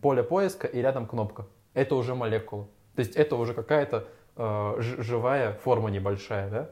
[0.02, 1.46] поле поиска и рядом кнопка.
[1.74, 2.68] Это уже молекула.
[2.94, 4.06] То есть это уже какая-то
[4.36, 6.70] э, живая форма небольшая, да?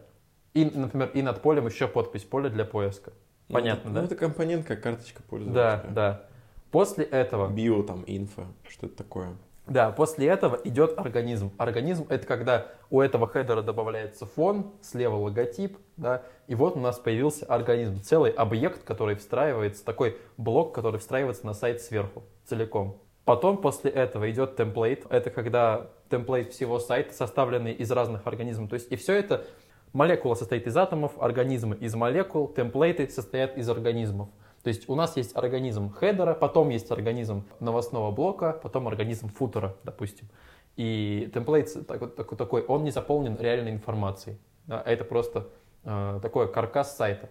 [0.54, 3.12] И, например, и над полем еще подпись поле для поиска.
[3.48, 4.00] Понятно, ну, да?
[4.00, 5.90] Ну, это компонент, как карточка Да, пользователя.
[5.90, 6.22] да.
[6.70, 9.36] После этого Био, там, инфо, что это такое?
[9.66, 11.52] Да, после этого идет организм.
[11.58, 16.98] Организм это когда у этого хедера добавляется фон, слева логотип, да, и вот у нас
[16.98, 23.00] появился организм, целый объект, который встраивается, такой блок, который встраивается на сайт сверху целиком.
[23.24, 25.06] Потом после этого идет template.
[25.08, 28.70] Это когда template всего сайта, составленный из разных организмов.
[28.70, 29.46] То есть и все это
[29.92, 34.28] молекула состоит из атомов, организмы из молекул, template ы состоят из организмов.
[34.62, 39.76] То есть у нас есть организм хедера, потом есть организм новостного блока, потом организм футера,
[39.84, 40.28] допустим.
[40.76, 44.36] И template такой, он не заполнен реальной информацией.
[44.66, 45.48] Да, это просто
[45.84, 47.30] э, такой каркас сайта.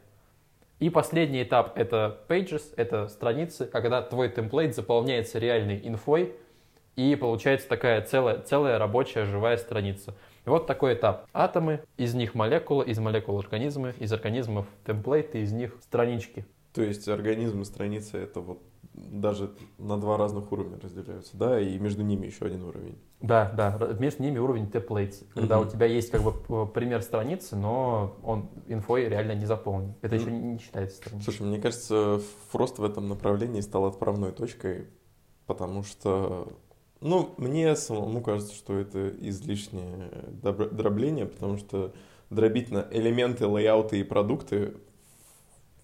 [0.80, 6.36] И последний этап это pages, это страницы, когда твой template заполняется реальной инфой,
[7.00, 10.16] и получается такая целая, целая рабочая живая страница.
[10.46, 11.28] И вот такой этап.
[11.34, 16.46] Атомы, из них молекулы, из молекул организмы, из организмов темплейты, из них странички.
[16.74, 18.62] То есть организм и страница это вот
[18.94, 22.98] даже на два разных уровня разделяются, да, и между ними еще один уровень.
[23.22, 25.68] Да, да, между ними уровень templates, когда Мгм.
[25.68, 29.94] у тебя есть как бы п- пример страницы, но он инфой реально не заполнен.
[30.02, 30.24] Это Мгм.
[30.26, 31.24] еще не считается страницей.
[31.34, 32.20] Слушай, мне кажется,
[32.52, 34.88] Фрост в этом направлении стал отправной точкой,
[35.46, 36.50] потому что,
[37.02, 40.12] ну, мне самому кажется, что это излишнее
[40.44, 41.94] добро- дробление, потому что
[42.30, 44.76] дробить на элементы, лейауты и продукты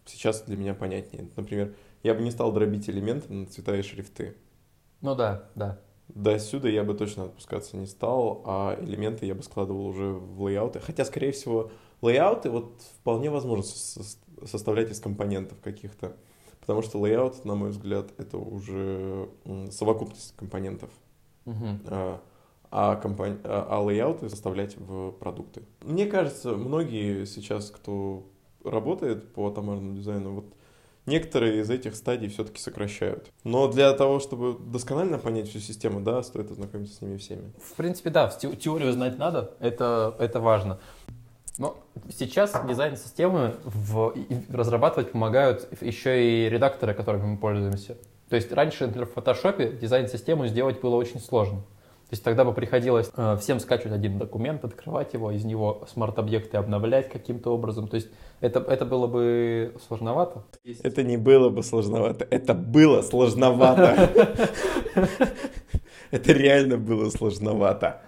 [0.05, 1.29] сейчас для меня понятнее.
[1.35, 1.73] Например,
[2.03, 4.35] я бы не стал дробить элементы на цвета и шрифты.
[5.01, 5.79] Ну да, да.
[6.07, 10.43] До сюда я бы точно отпускаться не стал, а элементы я бы складывал уже в
[10.43, 10.79] лейауты.
[10.79, 14.03] Хотя, скорее всего, лейауты вот вполне возможно со-
[14.45, 16.15] составлять из компонентов каких-то.
[16.59, 19.29] Потому что layout, на мой взгляд, это уже
[19.71, 20.89] совокупность компонентов.
[21.45, 22.21] А,
[22.71, 25.63] а, компон- а, а layout ы составлять в продукты.
[25.81, 28.27] Мне кажется, многие сейчас, кто
[28.63, 30.45] работает по атомарному дизайну, вот
[31.05, 33.31] некоторые из этих стадий все-таки сокращают.
[33.43, 37.51] Но для того, чтобы досконально понять всю систему, да, стоит ознакомиться с ними всеми.
[37.63, 40.79] В принципе, да, теорию знать надо, это, это важно.
[41.57, 41.77] Но
[42.09, 44.13] сейчас дизайн системы в,
[44.49, 47.97] разрабатывать помогают еще и редакторы, которыми мы пользуемся.
[48.29, 51.61] То есть раньше, например, в фотошопе дизайн-систему сделать было очень сложно.
[52.09, 56.57] То есть тогда бы приходилось э, всем скачивать один документ, открывать его, из него смарт-объекты
[56.57, 57.87] обновлять каким-то образом.
[57.87, 58.09] То есть
[58.41, 60.43] это, это было бы сложновато.
[60.83, 64.09] Это не было бы сложновато, это было сложновато.
[66.11, 68.01] Это реально было сложновато.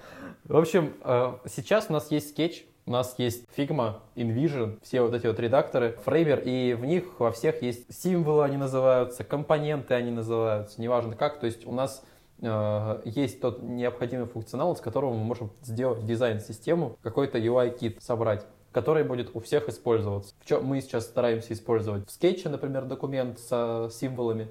[0.46, 5.14] В общем, э, сейчас у нас есть скетч, у нас есть Figma, InVision, все вот
[5.14, 10.10] эти вот редакторы, Framer, и в них во всех есть символы, они называются, компоненты они
[10.10, 11.40] называются, неважно как.
[11.40, 12.04] То есть у нас
[12.42, 19.04] э, есть тот необходимый функционал, с которого мы можем сделать дизайн-систему, какой-то UI-кит собрать который
[19.04, 20.36] будет у всех использоваться.
[20.40, 22.08] В чем мы сейчас стараемся использовать?
[22.08, 24.50] В скетче, например, документ со символами.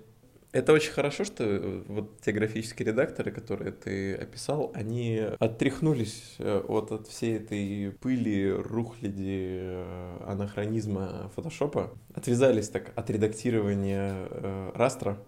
[0.57, 6.65] Это очень хорошо, что э, вот те графические редакторы, которые ты описал, они оттряхнулись э,
[6.67, 15.19] вот от всей этой пыли, рухляди, э, анахронизма фотошопа, отвязались так от редактирования э, растра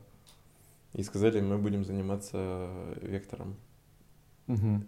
[0.94, 2.70] и сказали, мы будем заниматься
[3.02, 3.56] вектором.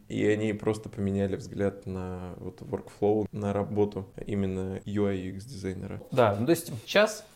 [0.08, 6.00] И они просто поменяли взгляд на вот workflow, на работу именно UI UX дизайнера.
[6.12, 7.26] Да, ну то есть сейчас,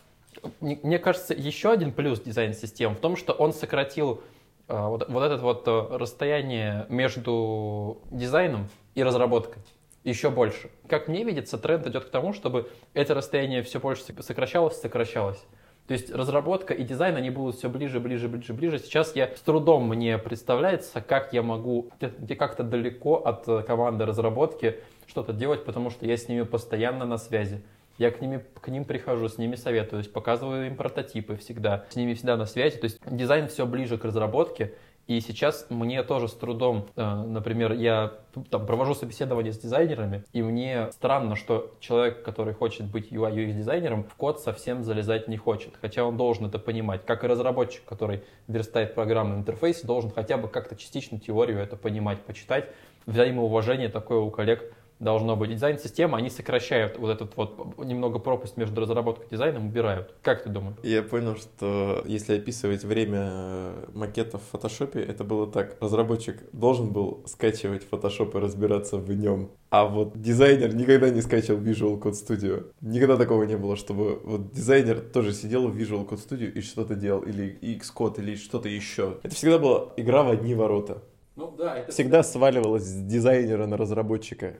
[0.61, 4.21] мне кажется, еще один плюс дизайн-систем в том, что он сократил
[4.67, 9.61] а, вот, вот это вот э, расстояние между дизайном и разработкой
[10.05, 10.69] еще больше.
[10.87, 15.43] Как мне видится, тренд идет к тому, чтобы это расстояние все больше сокращалось, сокращалось.
[15.87, 18.79] То есть разработка и дизайн, они будут все ближе, ближе, ближе, ближе.
[18.79, 24.05] Сейчас я с трудом мне представляется, как я могу где- как-то далеко от э, команды
[24.05, 27.63] разработки что-то делать, потому что я с ними постоянно на связи.
[27.97, 32.13] Я к, ними, к ним прихожу, с ними советуюсь, показываю им прототипы всегда, с ними
[32.13, 32.77] всегда на связи.
[32.77, 34.73] То есть дизайн все ближе к разработке,
[35.07, 38.13] и сейчас мне тоже с трудом, э, например, я
[38.49, 43.53] там провожу собеседование с дизайнерами, и мне странно, что человек, который хочет быть UI UX
[43.53, 47.83] дизайнером, в код совсем залезать не хочет, хотя он должен это понимать, как и разработчик,
[47.85, 52.67] который верстает программный интерфейс, должен хотя бы как-то частично теорию это понимать, почитать.
[53.05, 55.51] Взаимоуважение такое у коллег должно быть.
[55.51, 60.13] Дизайн-системы, они сокращают вот этот вот немного пропасть между разработкой и дизайном, убирают.
[60.21, 60.77] Как ты думаешь?
[60.83, 65.77] Я понял, что если описывать время э, макетов в фотошопе, это было так.
[65.81, 69.51] Разработчик должен был скачивать фотошоп и разбираться в нем.
[69.69, 72.71] А вот дизайнер никогда не скачивал Visual Code Studio.
[72.81, 76.95] Никогда такого не было, чтобы вот дизайнер тоже сидел в Visual Code Studio и что-то
[76.95, 79.17] делал, или Xcode, или что-то еще.
[79.23, 81.03] Это всегда была игра в одни ворота.
[81.35, 84.55] Ну да, это Всегда сваливалось с дизайнера на разработчика.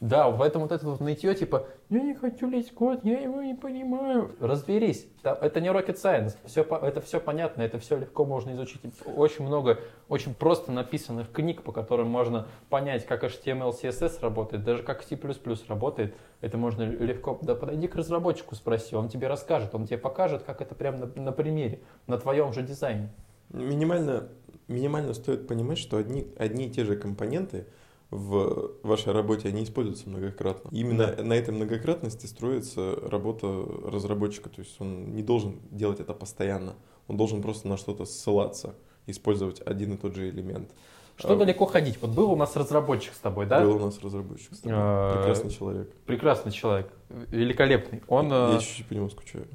[0.00, 3.54] Да, поэтому вот это вот нытье, типа, я не хочу лезть код, я его не
[3.54, 4.30] понимаю.
[4.38, 8.80] Разберись, это не rocket science, все, это все понятно, это все легко можно изучить.
[9.04, 14.84] Очень много, очень просто написанных книг, по которым можно понять, как HTML, CSS работает, даже
[14.84, 15.18] как C++
[15.66, 16.14] работает.
[16.42, 20.60] Это можно легко, да подойди к разработчику, спроси, он тебе расскажет, он тебе покажет, как
[20.60, 23.10] это прямо на, на примере, на твоем же дизайне.
[23.50, 24.28] Минимально,
[24.68, 27.66] минимально стоит понимать, что одни, одни и те же компоненты
[28.10, 30.70] в вашей работе, они используются многократно.
[30.72, 33.46] Именно на этой многократности строится работа
[33.84, 34.48] разработчика.
[34.48, 36.76] То есть он не должен делать это постоянно.
[37.06, 38.74] Он должен просто на что-то ссылаться,
[39.06, 40.74] использовать один и тот же элемент.
[41.18, 42.00] Что А, далеко ходить?
[42.00, 43.60] Вот был у нас разработчик с тобой, да?
[43.60, 44.54] Был у нас разработчик.
[44.54, 44.76] с тобой.
[44.78, 45.90] А, Прекрасный человек.
[46.06, 46.92] Прекрасный человек,
[47.30, 48.02] великолепный.
[48.06, 49.46] Он, Я э, чуть-чуть по нему скучаю.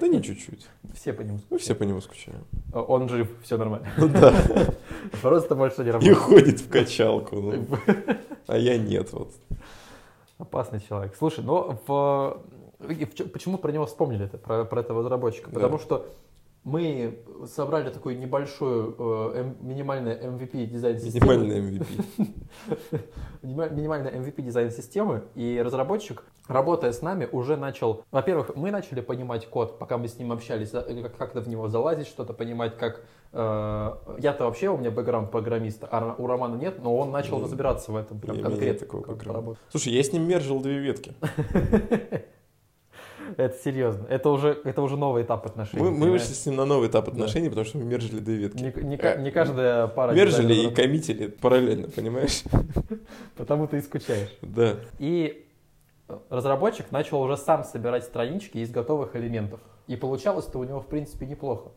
[0.00, 0.68] Да не чуть-чуть.
[0.94, 2.44] все по нему, Мы все по нему скучаем.
[2.72, 3.88] он жив, все нормально.
[3.96, 4.32] Ну да.
[5.20, 6.18] Просто больше не И работает.
[6.18, 7.34] ходит в качалку.
[7.36, 7.66] ну.
[8.46, 9.12] А я нет.
[9.12, 9.32] Вот.
[10.38, 11.14] Опасный человек.
[11.18, 12.42] Слушай, но в...
[12.88, 15.48] и в почему про него вспомнили это, про, про этого разработчика?
[15.50, 15.54] Да.
[15.54, 16.06] Потому что
[16.64, 21.32] мы собрали такую небольшую э, эм- минимальное MVP дизайн систему.
[21.32, 22.28] Минимальный MVP.
[23.42, 28.04] Минима- минимальная MVP дизайн системы, и разработчик, работая с нами, уже начал...
[28.12, 30.70] Во-первых, мы начали понимать код, пока мы с ним общались,
[31.18, 33.00] как-то в него залазить, что-то понимать, как...
[33.32, 37.90] э, Я-то вообще, у меня бэкграунд программиста, а у Романа нет, но он начал разбираться
[37.90, 38.86] в этом прям конкретно.
[39.70, 41.12] Слушай, я с ним мержил две ветки.
[43.36, 44.06] Это серьезно.
[44.08, 45.82] Это уже, это уже новый этап отношений.
[45.82, 47.12] Мы, мы вышли с ним на новый этап Да.
[47.12, 48.62] отношений, потому что мы мержили две ветки.
[48.62, 50.12] Не, не ка- не каждая пара...
[50.12, 52.42] Мержили и коммитили параллельно, понимаешь?
[53.36, 54.28] Потому ты и скучаешь.
[54.42, 54.76] Да.
[54.98, 55.46] И
[56.30, 59.60] разработчик начал уже сам собирать странички из готовых элементов.
[59.86, 61.70] И получалось-то у него, в принципе, неплохо.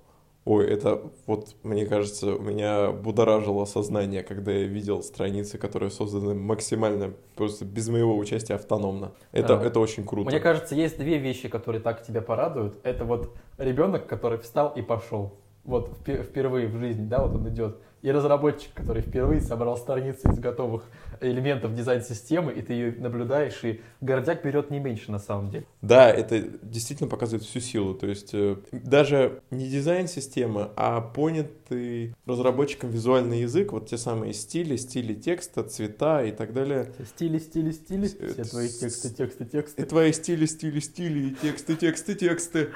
[0.46, 6.36] Ой, это вот, мне кажется, у меня будоражило сознание, когда я видел страницы, которые созданы
[6.36, 9.14] максимально, просто без моего участия автономно.
[9.32, 9.64] Это, Да.
[9.66, 10.30] это очень круто.
[10.30, 12.78] Мне кажется, есть две вещи, которые так тебя порадуют.
[12.84, 15.34] Это вот ребенок, который встал и пошел.
[15.64, 17.78] Вот впе- впервые в жизни, да, вот он идет.
[18.04, 20.84] И разработчик, который впервые собрал страницы из готовых
[21.22, 25.66] элементов дизайн-системы, и ты ее наблюдаешь, и гордяк берет не меньше на самом деле.
[25.82, 27.94] Да, это действительно показывает всю силу.
[27.94, 34.76] То есть э, даже не дизайн-система, а понятый разработчиком визуальный язык, вот те самые стили,
[34.76, 36.92] стили текста, цвета и так далее.
[37.06, 39.82] Стили, стили, стили, все Это твои тексты, тексты, тексты.
[39.82, 42.70] И твои стили, стили, стили, и тексты, тексты, тексты.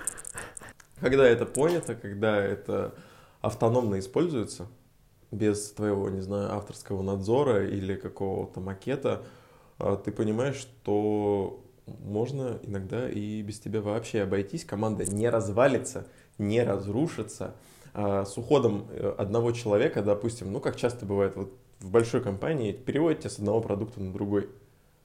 [0.99, 2.93] Когда это понято, когда это
[3.41, 4.67] автономно используется,
[5.31, 9.23] без твоего, не знаю, авторского надзора или какого-то макета,
[9.77, 14.65] а, ты понимаешь, что можно иногда и без тебя вообще обойтись.
[14.65, 17.55] Команда не развалится, не разрушится.
[17.93, 22.71] А С уходом э, одного человека, допустим, ну как часто бывает вот в большой компании,
[22.71, 24.49] переводят тебя с одного продукта на другой.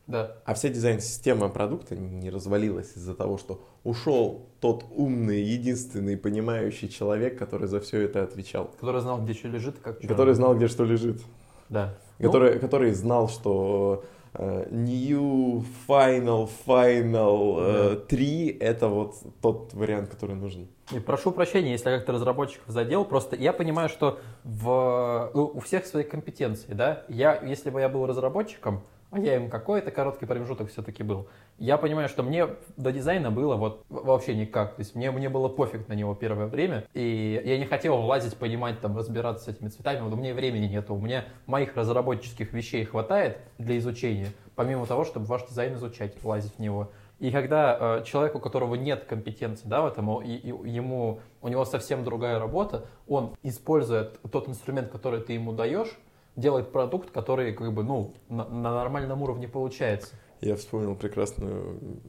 [0.07, 0.37] Да.
[0.45, 7.38] А вся дизайн-система продукта не развалилась из-за того, что ушел тот умный, единственный, понимающий человек,
[7.38, 8.71] который за все это отвечал.
[8.79, 10.09] Который знал, где что лежит, как чё.
[10.09, 11.23] Который знал, где что лежит.
[11.71, 11.95] Да.
[12.19, 20.11] Ну, Который, который знал, что э, New Final Final э, 3 это вот тот вариант,
[20.11, 20.69] который нужен.
[20.93, 25.61] И прошу прощения, если я как-то разработчиков задел, просто я понимаю, что в, ну, у
[25.61, 28.83] всех свои компетенции, да, я, если бы я был разработчиком,
[29.14, 33.55] а я им какой-то короткий промежуток все-таки был, я понимаю, что мне до дизайна было
[33.55, 37.57] вот вообще никак, то есть мне, мне было пофиг на него первое время, и я
[37.57, 41.00] не хотел влазить, понимать, там, разбираться с этими цветами, вот у меня времени нету, у
[41.00, 46.59] меня моих разработческих вещей хватает для изучения, помимо того, чтобы ваш дизайн изучать, влазить в
[46.59, 46.90] него.
[47.20, 51.46] И когда э, человек, у которого нет компетенции да, в этом, и, и ему, у
[51.46, 55.96] него совсем другая работа, он использует тот инструмент, который ты ему даешь,
[56.37, 60.14] делает продукт, который как бы, ну, на, на нормальном уровне получается.
[60.40, 62.01] Я вспомнил прекрасную,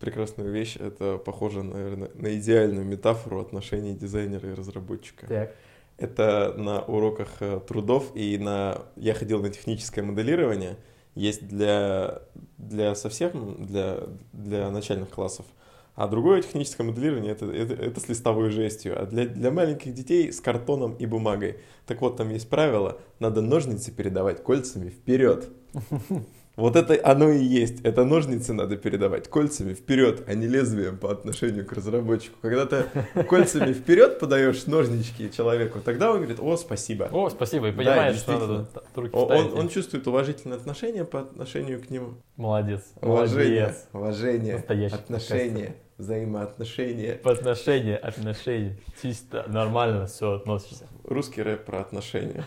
[0.00, 0.76] прекрасную вещь.
[0.76, 5.26] Это похоже, наверное, на идеальную метафору отношений дизайнера и разработчика.
[5.26, 5.54] Так.
[5.96, 8.82] Это на уроках э, трудов и на...
[8.96, 10.76] Я ходил на техническое моделирование.
[11.14, 12.22] Есть для,
[12.58, 14.00] для совсем, для,
[14.32, 15.46] для начальных классов.
[15.94, 19.00] А другое техническое моделирование это, это, это с листовой жестью.
[19.00, 21.58] А для, для маленьких детей с картоном и бумагой.
[21.86, 22.98] Так вот, там есть правило.
[23.20, 25.48] Надо ножницы передавать кольцами вперед.
[26.56, 27.80] Вот это оно и есть.
[27.80, 32.36] Это ножницы надо передавать кольцами вперед, а не лезвием по отношению к разработчику.
[32.42, 32.84] Когда ты
[33.24, 37.08] кольцами вперед подаешь ножнички человеку, тогда он говорит, о, спасибо.
[37.10, 41.22] О, спасибо, и Да, понимаешь, что надо руки Он, он- он чувствует уважительное отношение по
[41.22, 42.14] отношению к нему.
[42.36, 43.88] Молодец, Уважение, молодец.
[43.92, 47.20] уважение, Настоящий отношения, взаимоотношения.
[47.22, 50.86] Отношения, отношения, чисто, нормально все относишься.
[51.04, 52.44] Русский рэп про отношения.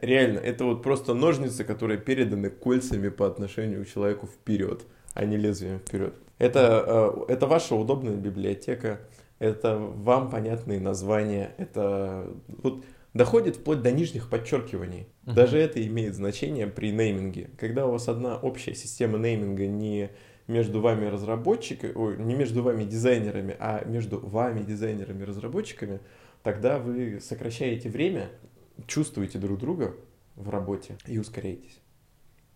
[0.00, 5.36] Реально, это вот просто ножницы, которые переданы кольцами по отношению к человеку вперед, а не
[5.36, 6.14] лезвием вперед.
[6.38, 6.84] Это,
[7.28, 9.00] э, это ваша удобная библиотека,
[9.38, 15.06] это вам понятные названия, это вот доходит вплоть до нижних подчеркиваний.
[15.22, 17.50] Даже это имеет значение при нейминге.
[17.58, 20.10] Когда у вас одна общая система нейминга не
[20.46, 26.00] между вами разработчиками, ой, не между вами дизайнерами, а между вами дизайнерами и разработчиками,
[26.42, 28.28] тогда вы сокращаете время,
[28.86, 29.94] чувствуете друг друга
[30.36, 31.80] в работе и ускоряетесь.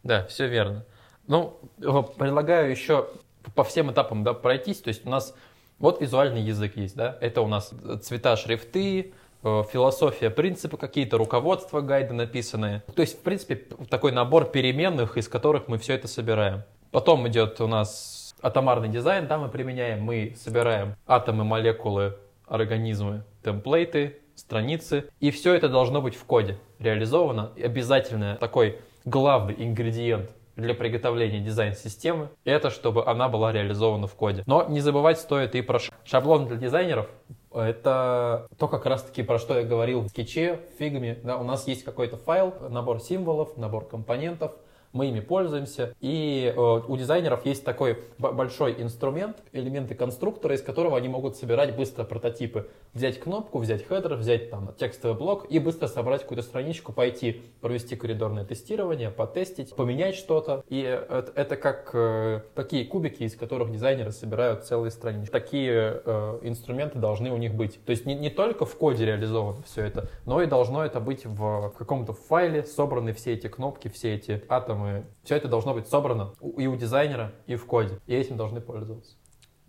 [0.02, 0.84] Да, все верно.
[1.26, 3.08] Ну, э, предлагаю еще
[3.54, 4.80] по всем этапам да, пройтись.
[4.80, 5.34] То есть у нас
[5.78, 7.72] вот визуальный язык есть, да, это у нас
[8.02, 9.12] цвета, шрифты,
[9.42, 12.82] э, философия, принципы какие-то, руководства, гайды написанные.
[12.94, 13.56] То есть, в принципе,
[13.88, 16.64] такой набор переменных, из которых мы все это собираем.
[16.90, 22.16] Потом идет у нас атомарный дизайн, да, мы применяем, мы собираем атомы, молекулы,
[22.46, 27.52] организмы, темплейты, страницы, и все это должно быть в коде реализовано.
[27.56, 34.42] И обязательно такой главный ингредиент для приготовления дизайн-системы, это чтобы она была реализована в коде.
[34.46, 37.08] Но не забывать стоит и про шаблон для дизайнеров.
[37.52, 41.18] Это то как раз-таки про что я говорил в скетче, в фигме.
[41.22, 44.52] Да, у нас есть какой-то файл, набор символов, набор компонентов,
[44.92, 45.94] мы ими пользуемся.
[46.00, 51.76] И э, у дизайнеров есть такой большой инструмент, элементы конструктора, из которого они могут собирать
[51.76, 52.68] быстро прототипы.
[52.94, 57.96] Взять кнопку, взять хедер, взять там текстовый блок и быстро собрать какую-то страничку, пойти провести
[57.96, 60.64] коридорное тестирование, потестить, поменять что-то.
[60.68, 65.30] И это, это как э, такие кубики, из которых дизайнеры собирают целые странички.
[65.30, 67.78] Такие э, инструменты должны у них быть.
[67.84, 71.26] То есть не, не только в коде реализовано все это, но и должно это быть
[71.26, 74.77] в каком-то файле, собраны все эти кнопки, все эти атомы.
[75.24, 77.98] Все это должно быть собрано и у дизайнера, и в коде.
[78.06, 79.16] И этим должны пользоваться.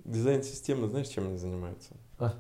[0.06, 1.96] Дизайн-системы, знаешь, чем они занимаются?
[2.18, 2.34] А.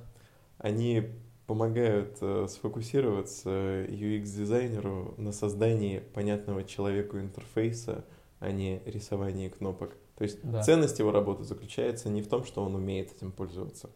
[0.57, 1.09] Они
[1.45, 8.05] помогают э, сфокусироваться UX-дизайнеру на создании понятного человеку интерфейса,
[8.39, 9.95] а не рисовании кнопок.
[10.15, 10.61] То есть Да.
[10.61, 13.89] ценность его работы заключается не в том, что он умеет этим пользоваться,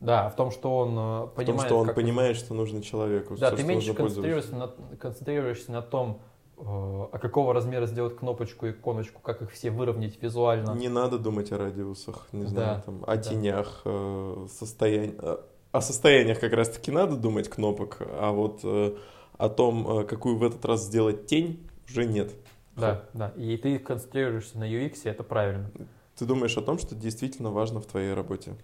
[0.00, 2.82] Да, в том, что он э, в том, понимает, что он как- понимает, что нужно
[2.82, 3.36] человеку.
[3.36, 4.68] Да, всё, ты меньше концентрируешься на,
[4.98, 6.20] концентрируешься на том,
[6.60, 10.72] а какого размера сделать кнопочку и иконочку, как их все выровнять визуально.
[10.72, 13.22] Не надо думать о радиусах, не Да, знаю, там, о да.
[13.22, 15.14] тенях, э, состоянь...
[15.18, 15.36] э,
[15.72, 18.96] О состояниях как раз-таки надо думать кнопок, а вот э,
[19.36, 22.32] о том, э, какую в этот раз сделать тень, уже нет.
[22.76, 23.32] Да, да.
[23.36, 25.70] И ты концентрируешься на UX, и это правильно.
[26.16, 28.54] Ты думаешь о том, что действительно важно в твоей работе.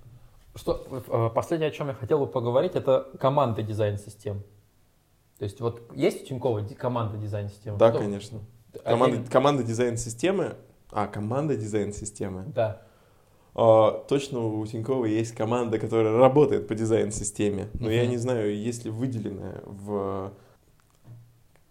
[0.57, 4.42] Что, э, последнее, о чем я хотел бы поговорить, это команды дизайн-систем.
[5.39, 7.78] То есть вот есть у Тинькова команда дизайн-системы?
[7.78, 8.39] Да, Что- конечно.
[8.85, 10.57] А Команда, я- команда дизайн-системы...
[10.91, 12.45] А, команда дизайн-системы.
[12.55, 12.82] Да.
[13.55, 17.68] А, точно у Тинькова есть команда, которая работает по дизайн-системе.
[17.74, 18.11] Но я Мгм.
[18.11, 20.32] не знаю, есть ли выделенная в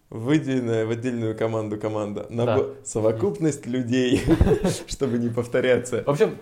[0.10, 2.28] выделенная в отдельную команду команда.
[2.30, 4.22] Набор- Совокупность людей,
[4.88, 6.04] чтобы не повторяться.
[6.04, 6.38] В общем,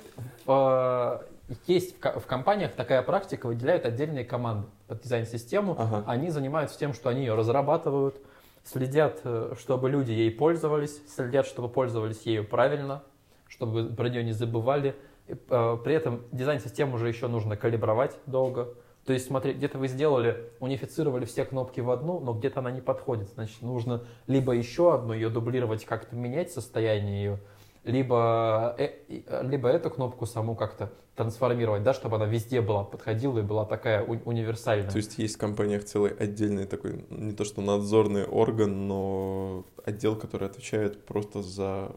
[0.46, 1.20] э,
[1.68, 5.76] есть в ко- в компаниях такая практика, выделяют отдельные команды под дизайн-систему.
[5.78, 6.04] Ага.
[6.08, 8.16] Они занимаются тем, что они ее разрабатывают,
[8.64, 13.04] следят, э, чтобы люди ей пользовались, следят, чтобы пользовались ею правильно,
[13.48, 14.96] чтобы про нее не забывали.
[15.28, 18.74] И, э, При этом дизайн-систему уже еще нужно калибровать долго.
[19.06, 22.82] То есть, смотри, где-то вы сделали, унифицировали все кнопки в одну, но где-то она не
[22.82, 23.30] подходит.
[23.30, 27.40] Значит, нужно либо еще одну ее дублировать, как-то менять состояние ее,
[27.84, 28.92] либо, э,
[29.42, 30.92] либо эту кнопку саму как-то
[31.22, 34.90] трансформировать, да, чтобы она везде была, подходила и была такая у- универсальная.
[34.90, 40.16] То есть есть в компаниях целый отдельный такой, не то что надзорный орган, но отдел,
[40.16, 41.92] который отвечает просто за,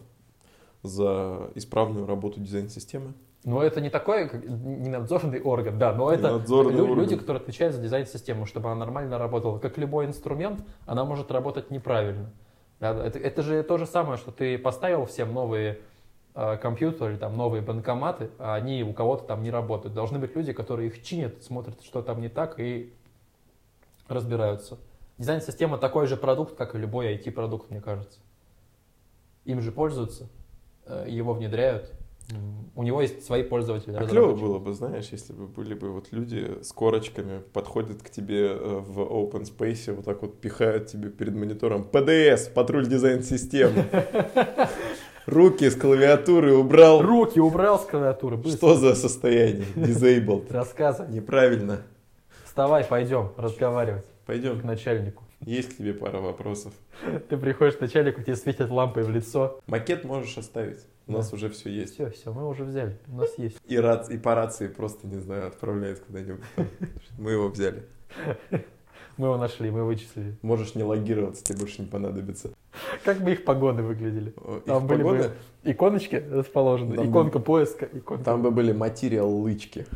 [0.83, 3.15] за исправную работу дизайн-системы.
[3.45, 6.99] Но это не такой, не надзорный орган, да, но Не это лю- орган.
[6.99, 9.59] люди, которые отвечают за дизайн-систему, чтобы она нормально работала.
[9.59, 12.31] Как любой инструмент, она может работать неправильно.
[12.81, 15.79] Да, это, это же то же самое, что ты поставил всем новые
[16.35, 19.95] компьютеры, там, новые банкоматы, а они у кого-то там не работают.
[19.95, 22.93] Должны быть люди, которые их чинят, смотрят, что там не так и
[24.09, 24.79] разбираются.
[25.19, 28.19] Дизайн-система такой же продукт, как и любой IT-продукт, мне кажется.
[29.45, 30.29] Им же пользуются,
[30.87, 31.93] э, его внедряют.
[32.75, 33.95] У него есть свои пользователи.
[33.95, 38.09] А клево было бы, знаешь, если бы были бы вот люди с корочками, подходят к
[38.09, 43.85] тебе э, в open space, вот так вот пихают тебе перед монитором ПДС, патруль дизайн-системы.
[45.27, 47.01] Руки с клавиатуры убрал.
[47.01, 48.57] Руки убрал с клавиатуры, быстро.
[48.57, 49.65] Что за состояние?
[49.75, 50.53] Disabled.
[50.53, 51.13] Рассказывай.
[51.13, 51.81] Неправильно.
[52.45, 54.61] Вставай, пойдем разговаривать к Пойдем.
[54.65, 55.25] начальнику.
[55.41, 56.73] Есть к тебе пара вопросов.
[57.29, 59.61] Ты приходишь к начальнику, тебе светят лампой в лицо.
[59.67, 60.81] Макет можешь оставить.
[61.07, 61.95] У нас уже все есть.
[61.95, 62.99] Все, все, мы уже взяли.
[63.09, 63.59] У нас есть.
[63.67, 64.09] И, рац...
[64.09, 66.45] и по рации просто, не знаю, отправляют куда-нибудь.
[67.19, 67.83] Мы его взяли.
[69.17, 70.37] Мы его нашли, мы вычислили.
[70.43, 72.51] Можешь не логироваться, тебе больше не понадобится.
[73.05, 74.35] Как бы их погоны выглядели?
[74.37, 75.19] О, их Там были погоны?
[75.19, 75.33] бы
[75.65, 78.25] иконочки расположены, Там иконка поиска, иконка...
[78.25, 79.87] Там бы были материал лычки.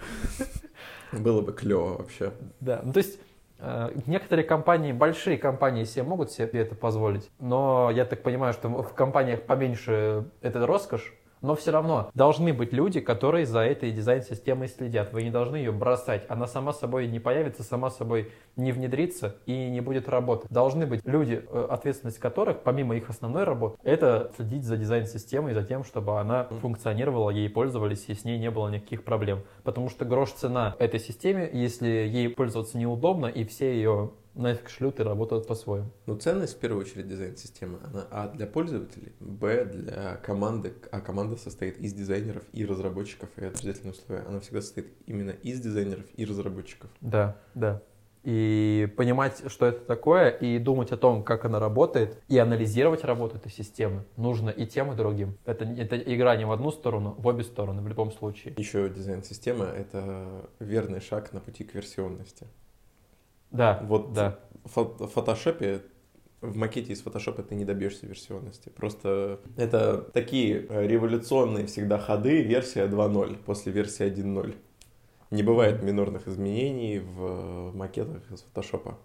[1.12, 2.32] Было бы клево вообще.
[2.60, 3.18] Да, ну то есть
[3.58, 8.68] э, некоторые компании, большие компании себе могут себе это позволить, но я так понимаю, что
[8.68, 14.68] в компаниях поменьше это роскошь, Но все равно должны быть люди, которые за этой дизайн-системой
[14.68, 15.12] следят.
[15.12, 16.24] Вы не должны ее бросать.
[16.28, 20.50] Она сама собой не появится, сама собой не внедрится и не будет работать.
[20.50, 25.62] Должны быть люди, э, ответственность которых, помимо их основной работы, это следить за дизайн-системой, за
[25.62, 29.42] тем, чтобы она функционировала, ей пользовались, и с ней не было никаких проблем.
[29.62, 35.00] Потому что грош цена этой системе, если ей пользоваться неудобно, и все ее нафиг шлют
[35.00, 35.90] и работают по-своему.
[36.06, 41.36] Ну, ценность в первую очередь дизайн-системы, она А для пользователей, Б для команды, а команда
[41.36, 44.24] состоит из дизайнеров и разработчиков, и обязательное условие.
[44.26, 46.90] Она всегда состоит именно из дизайнеров и разработчиков.
[47.00, 47.82] Да, да.
[48.24, 53.36] И понимать, что это такое, и думать о том, как она работает, и анализировать работу
[53.36, 55.38] этой системы нужно и тем, и другим.
[55.44, 58.54] Это, это игра не в одну сторону, в обе стороны в любом случае.
[58.58, 62.46] Еще дизайн-система— это верный шаг на пути к версионности.
[63.50, 64.38] Да, Вот да.
[64.64, 65.82] в фо- в фотошопе,
[66.40, 68.68] в макете из фотошопа ты не добьешься версионности.
[68.68, 74.54] Просто это такие э, революционные всегда ходы, версия 2.0 после версии 1.0.
[75.30, 78.98] Не бывает минорных изменений в э, макетах из фотошопа.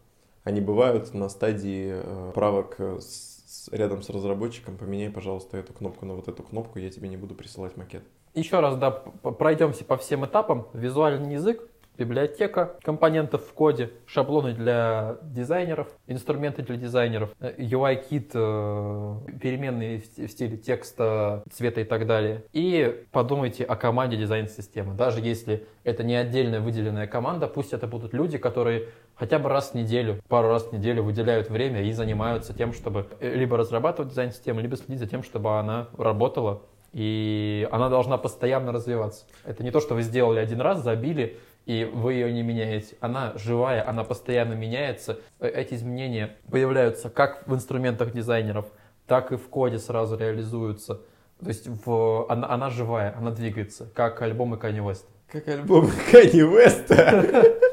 [0.43, 4.77] Они бывают на стадии э, правок с- рядом с разработчиком.
[4.77, 8.03] Поменяй, пожалуйста, эту кнопку на вот эту кнопку, я тебе не буду присылать макет.
[8.33, 10.67] Еще раз, да, пройдемся по всем этапам.
[10.73, 19.15] Визуальный язык, библиотека компонентов в коде, шаблоны для дизайнеров, инструменты для дизайнеров, э, UI-кит, э,
[19.41, 22.43] переменные в ст- в стиле текста, цвета и так далее.
[22.53, 24.95] И подумайте о команде дизайн-системы.
[24.95, 29.71] Даже если это не отдельная выделенная команда, пусть это будут люди, которые хотя бы раз
[29.71, 34.09] в неделю, пару раз в неделю выделяют время и занимаются тем, чтобы э, либо разрабатывать
[34.09, 36.61] дизайн-систему, либо следить за тем, чтобы она работала
[36.93, 39.25] и она должна постоянно развиваться.
[39.45, 42.95] Это не то, что вы сделали один раз, забили, и вы ее не меняете.
[42.99, 45.19] Она живая, она постоянно меняется.
[45.39, 48.65] Э, Эти изменения появляются как в инструментах дизайнеров,
[49.07, 51.01] так и в коде сразу реализуются.
[51.41, 55.05] То есть в, она, она живая, она двигается, как альбомы Kanye West.
[55.31, 56.89] Как альбом Kanye West.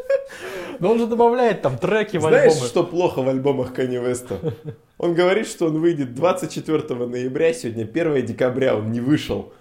[0.81, 2.67] Но он же добавляет там треки в Знаешь, альбомы.
[2.69, 4.55] что плохо в альбомах Kanye West?
[4.97, 9.53] Он говорит, что он выйдет 24 ноября, сегодня 1 декабря, он не вышел.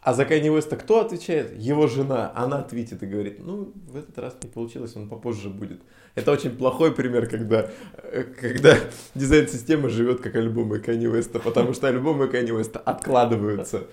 [0.00, 1.58] А за Kanye West кто отвечает?
[1.58, 2.32] Его жена.
[2.34, 5.80] Она твитит и говорит, ну, в этот раз не получилось, он попозже будет.
[6.14, 7.70] Это очень плохой пример, когда,
[8.02, 8.76] э, когда
[9.14, 13.84] дизайн-система живет как альбомы Kanye West, потому что альбомы Kanye West откладываются.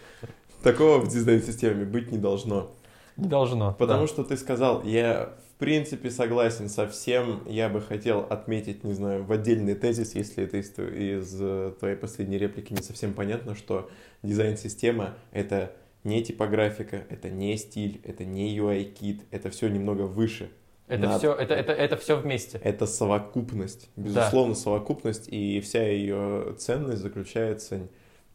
[0.63, 2.71] Такого в дизайн-системе быть не должно.
[3.17, 3.73] Не должно.
[3.77, 4.07] Потому да.
[4.07, 7.41] что ты сказал, я в принципе согласен со всем.
[7.47, 11.95] Я бы хотел отметить, не знаю, в отдельный тезис, если это из, из, э, твоей
[11.95, 13.89] последней реплики не совсем понятно, что
[14.21, 15.71] дизайн-система— это
[16.05, 20.49] не типографика, это не стиль, это не UI-кит, это все немного выше.
[20.87, 22.61] Это Над- все, это, это, это все вместе.
[22.63, 27.87] Это совокупность, безусловно, совокупность, и вся ее ценность заключается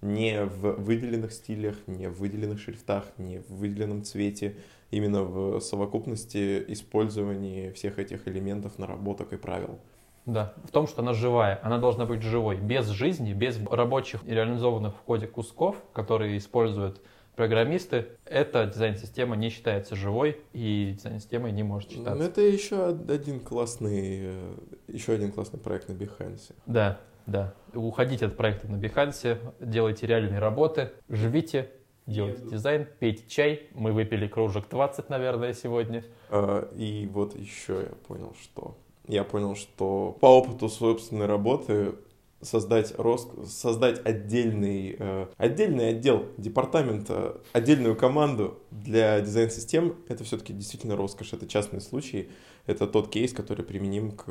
[0.02, 4.56] не в выделенных стилях, не в выделенных шрифтах, не в выделенном цвете,
[4.90, 9.78] именно в совокупности использования всех этих элементов, наработок и правил.
[10.26, 11.60] Да, в том, что она живая.
[11.62, 12.56] Она должна быть живой.
[12.56, 17.00] Без жизни, без рабочих и реализованных в коде кусков, которые используют
[17.41, 22.22] программисты, эта дизайн-система не считается живой, и дизайн-системой не может Ну, считаться.
[22.22, 24.55] Это еще один классный, э,
[24.88, 26.53] еще один классный проект на Behance.
[26.66, 27.55] Да, да.
[27.72, 31.70] Уходите от проекта на Behance, делайте реальные работы, живите,
[32.07, 33.68] делайте дизайн, пейте чай.
[33.72, 36.05] Мы выпили кружек 20, наверное, сегодня.
[36.28, 38.76] А, И вот еще я понял, что...
[39.09, 41.95] Я понял, что по опыту собственной работы
[42.43, 43.28] создать, рос...
[43.47, 51.47] создать отдельный, э, отдельный отдел департамента, отдельную команду для дизайн-систем, это все-таки действительно роскошь, это
[51.47, 52.30] частный случай,
[52.66, 54.26] это тот кейс, который применим к,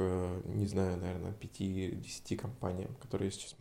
[0.45, 3.55] не знаю, наверное, 5-10 компаниям, которые я сейчас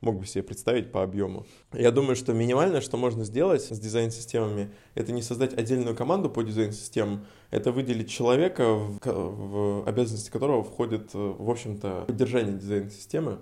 [0.00, 1.46] мог бы себе представить по объему.
[1.72, 6.42] Я думаю, что минимальное, что можно сделать с дизайн-системами, это не создать отдельную команду по
[6.42, 13.40] дизайн-системам, это выделить человека, в, в обязанности которого входит, э, в общем-то, поддержание дизайн-системы.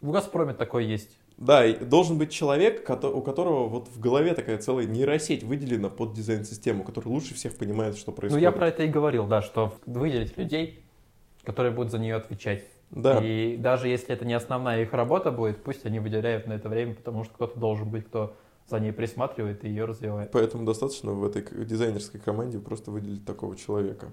[0.00, 1.16] В «Газпроме» такой есть.
[1.36, 6.12] Да, и должен быть человек, у которого вот в голове такая целая нейросеть выделена под
[6.12, 8.42] дизайн-систему, который лучше всех понимает, что Ну, происходит.
[8.42, 10.82] я про это и говорил, да, что выделить людей,
[11.44, 12.64] которые будут за нее отвечать.
[12.90, 16.68] Да, И даже если это не основная их работа будет, пусть они выделяют на это
[16.68, 18.34] время, потому что кто-то должен быть, кто
[18.66, 20.30] за ней присматривает и ее развивает.
[20.30, 24.12] поэтому достаточно в этой дизайнерской команде просто выделить такого человека.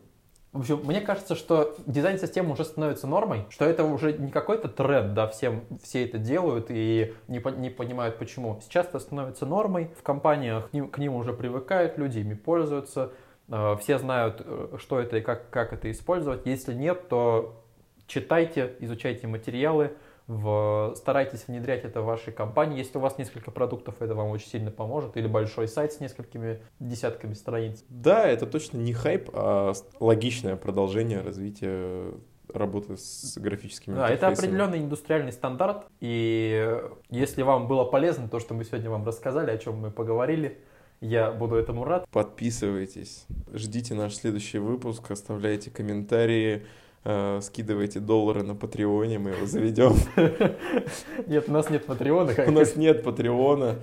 [0.56, 5.14] В общем, мне кажется, что дизайн-система уже становится нормой, что это уже не какой-то тренд,
[5.14, 8.62] да, всем, все это делают и не, не понимают почему.
[8.64, 13.12] Сейчас это становится нормой, в компаниях к ним, к ним уже привыкают, люди ими пользуются,
[13.49, 16.45] э, все знают, э, что это и как, как это использовать.
[16.45, 17.62] Если нет, то
[18.08, 19.91] читайте, изучайте материалы,
[20.28, 20.94] в...
[20.96, 22.78] старайтесь внедрять это в вашей компании.
[22.78, 25.18] Если у вас несколько продуктов, это вам очень сильно поможет.
[25.18, 27.84] Или большой сайт с несколькими десятками страниц.
[27.90, 32.14] Да, это точно не хайп, а логичное продолжение развития
[32.54, 35.86] работы с графическими Да, это определенный индустриальный стандарт.
[36.00, 40.60] И если вам было полезно то, что мы сегодня вам рассказали, о чем мы поговорили,
[41.02, 42.08] я буду этому рад.
[42.10, 46.66] Подписывайтесь, ждите наш следующий выпуск, оставляйте комментарии,
[47.06, 49.95] э, скидывайте доллары на Патреоне, мы его заведем.
[51.28, 52.34] Нет, у нас нет Патреона.
[52.47, 53.76] У нас нет Патреона.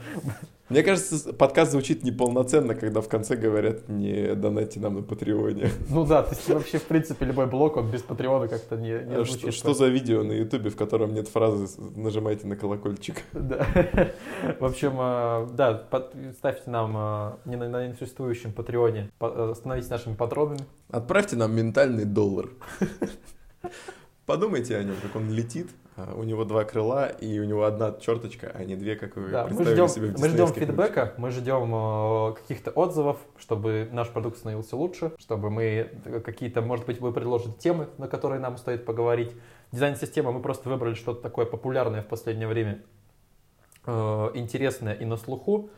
[0.73, 5.69] Мне кажется, подкаст звучит неполноценно, когда в конце говорят, не донайте нам на Патреоне.
[5.91, 9.23] Ну да, то есть вообще, в принципе, любой блок, он без Патреона как-то не, не
[9.23, 9.55] Что, звучит.
[9.55, 13.17] что за видео на Ютубе, в котором нет фразы «нажимайте на колокольчик»?
[13.35, 13.67] Да.
[14.61, 15.87] В общем, э, да,
[16.39, 20.61] ставьте нам э, не на, на несуществующем Патреоне, э, становитесь нашими патронами.
[20.91, 22.49] Отправьте нам ментальный доллар.
[24.25, 25.69] Подумайте о нем, как он летит.
[25.97, 29.29] А, У него два крыла, и у него одна черточка, а не две, как вы
[29.29, 33.89] Да, мы представили ждем, себе в мы ждем фидбэка, мы ждем э, каких-то отзывов, чтобы
[33.93, 38.41] наш продукт становился лучше, чтобы мы э, какие-то, может быть, вы предложите темы, на которые
[38.41, 39.33] нам стоит поговорить.
[39.71, 42.83] Дизайн-система мы просто выбрали что-то такое популярное в последнее время,
[43.85, 45.69] э, интересное и на слуху,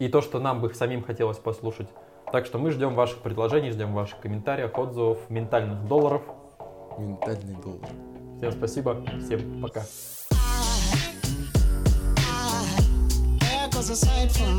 [0.00, 1.88] и то, что нам бы самим хотелось послушать.
[2.32, 6.22] Так что мы ждем ваших предложений, ждем ваших комментариев, отзывов, ментальных долларов.
[6.98, 8.11] Ментальный доллар.
[8.42, 9.86] Всем спасибо, всем пока.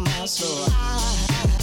[0.05, 1.62] My soul.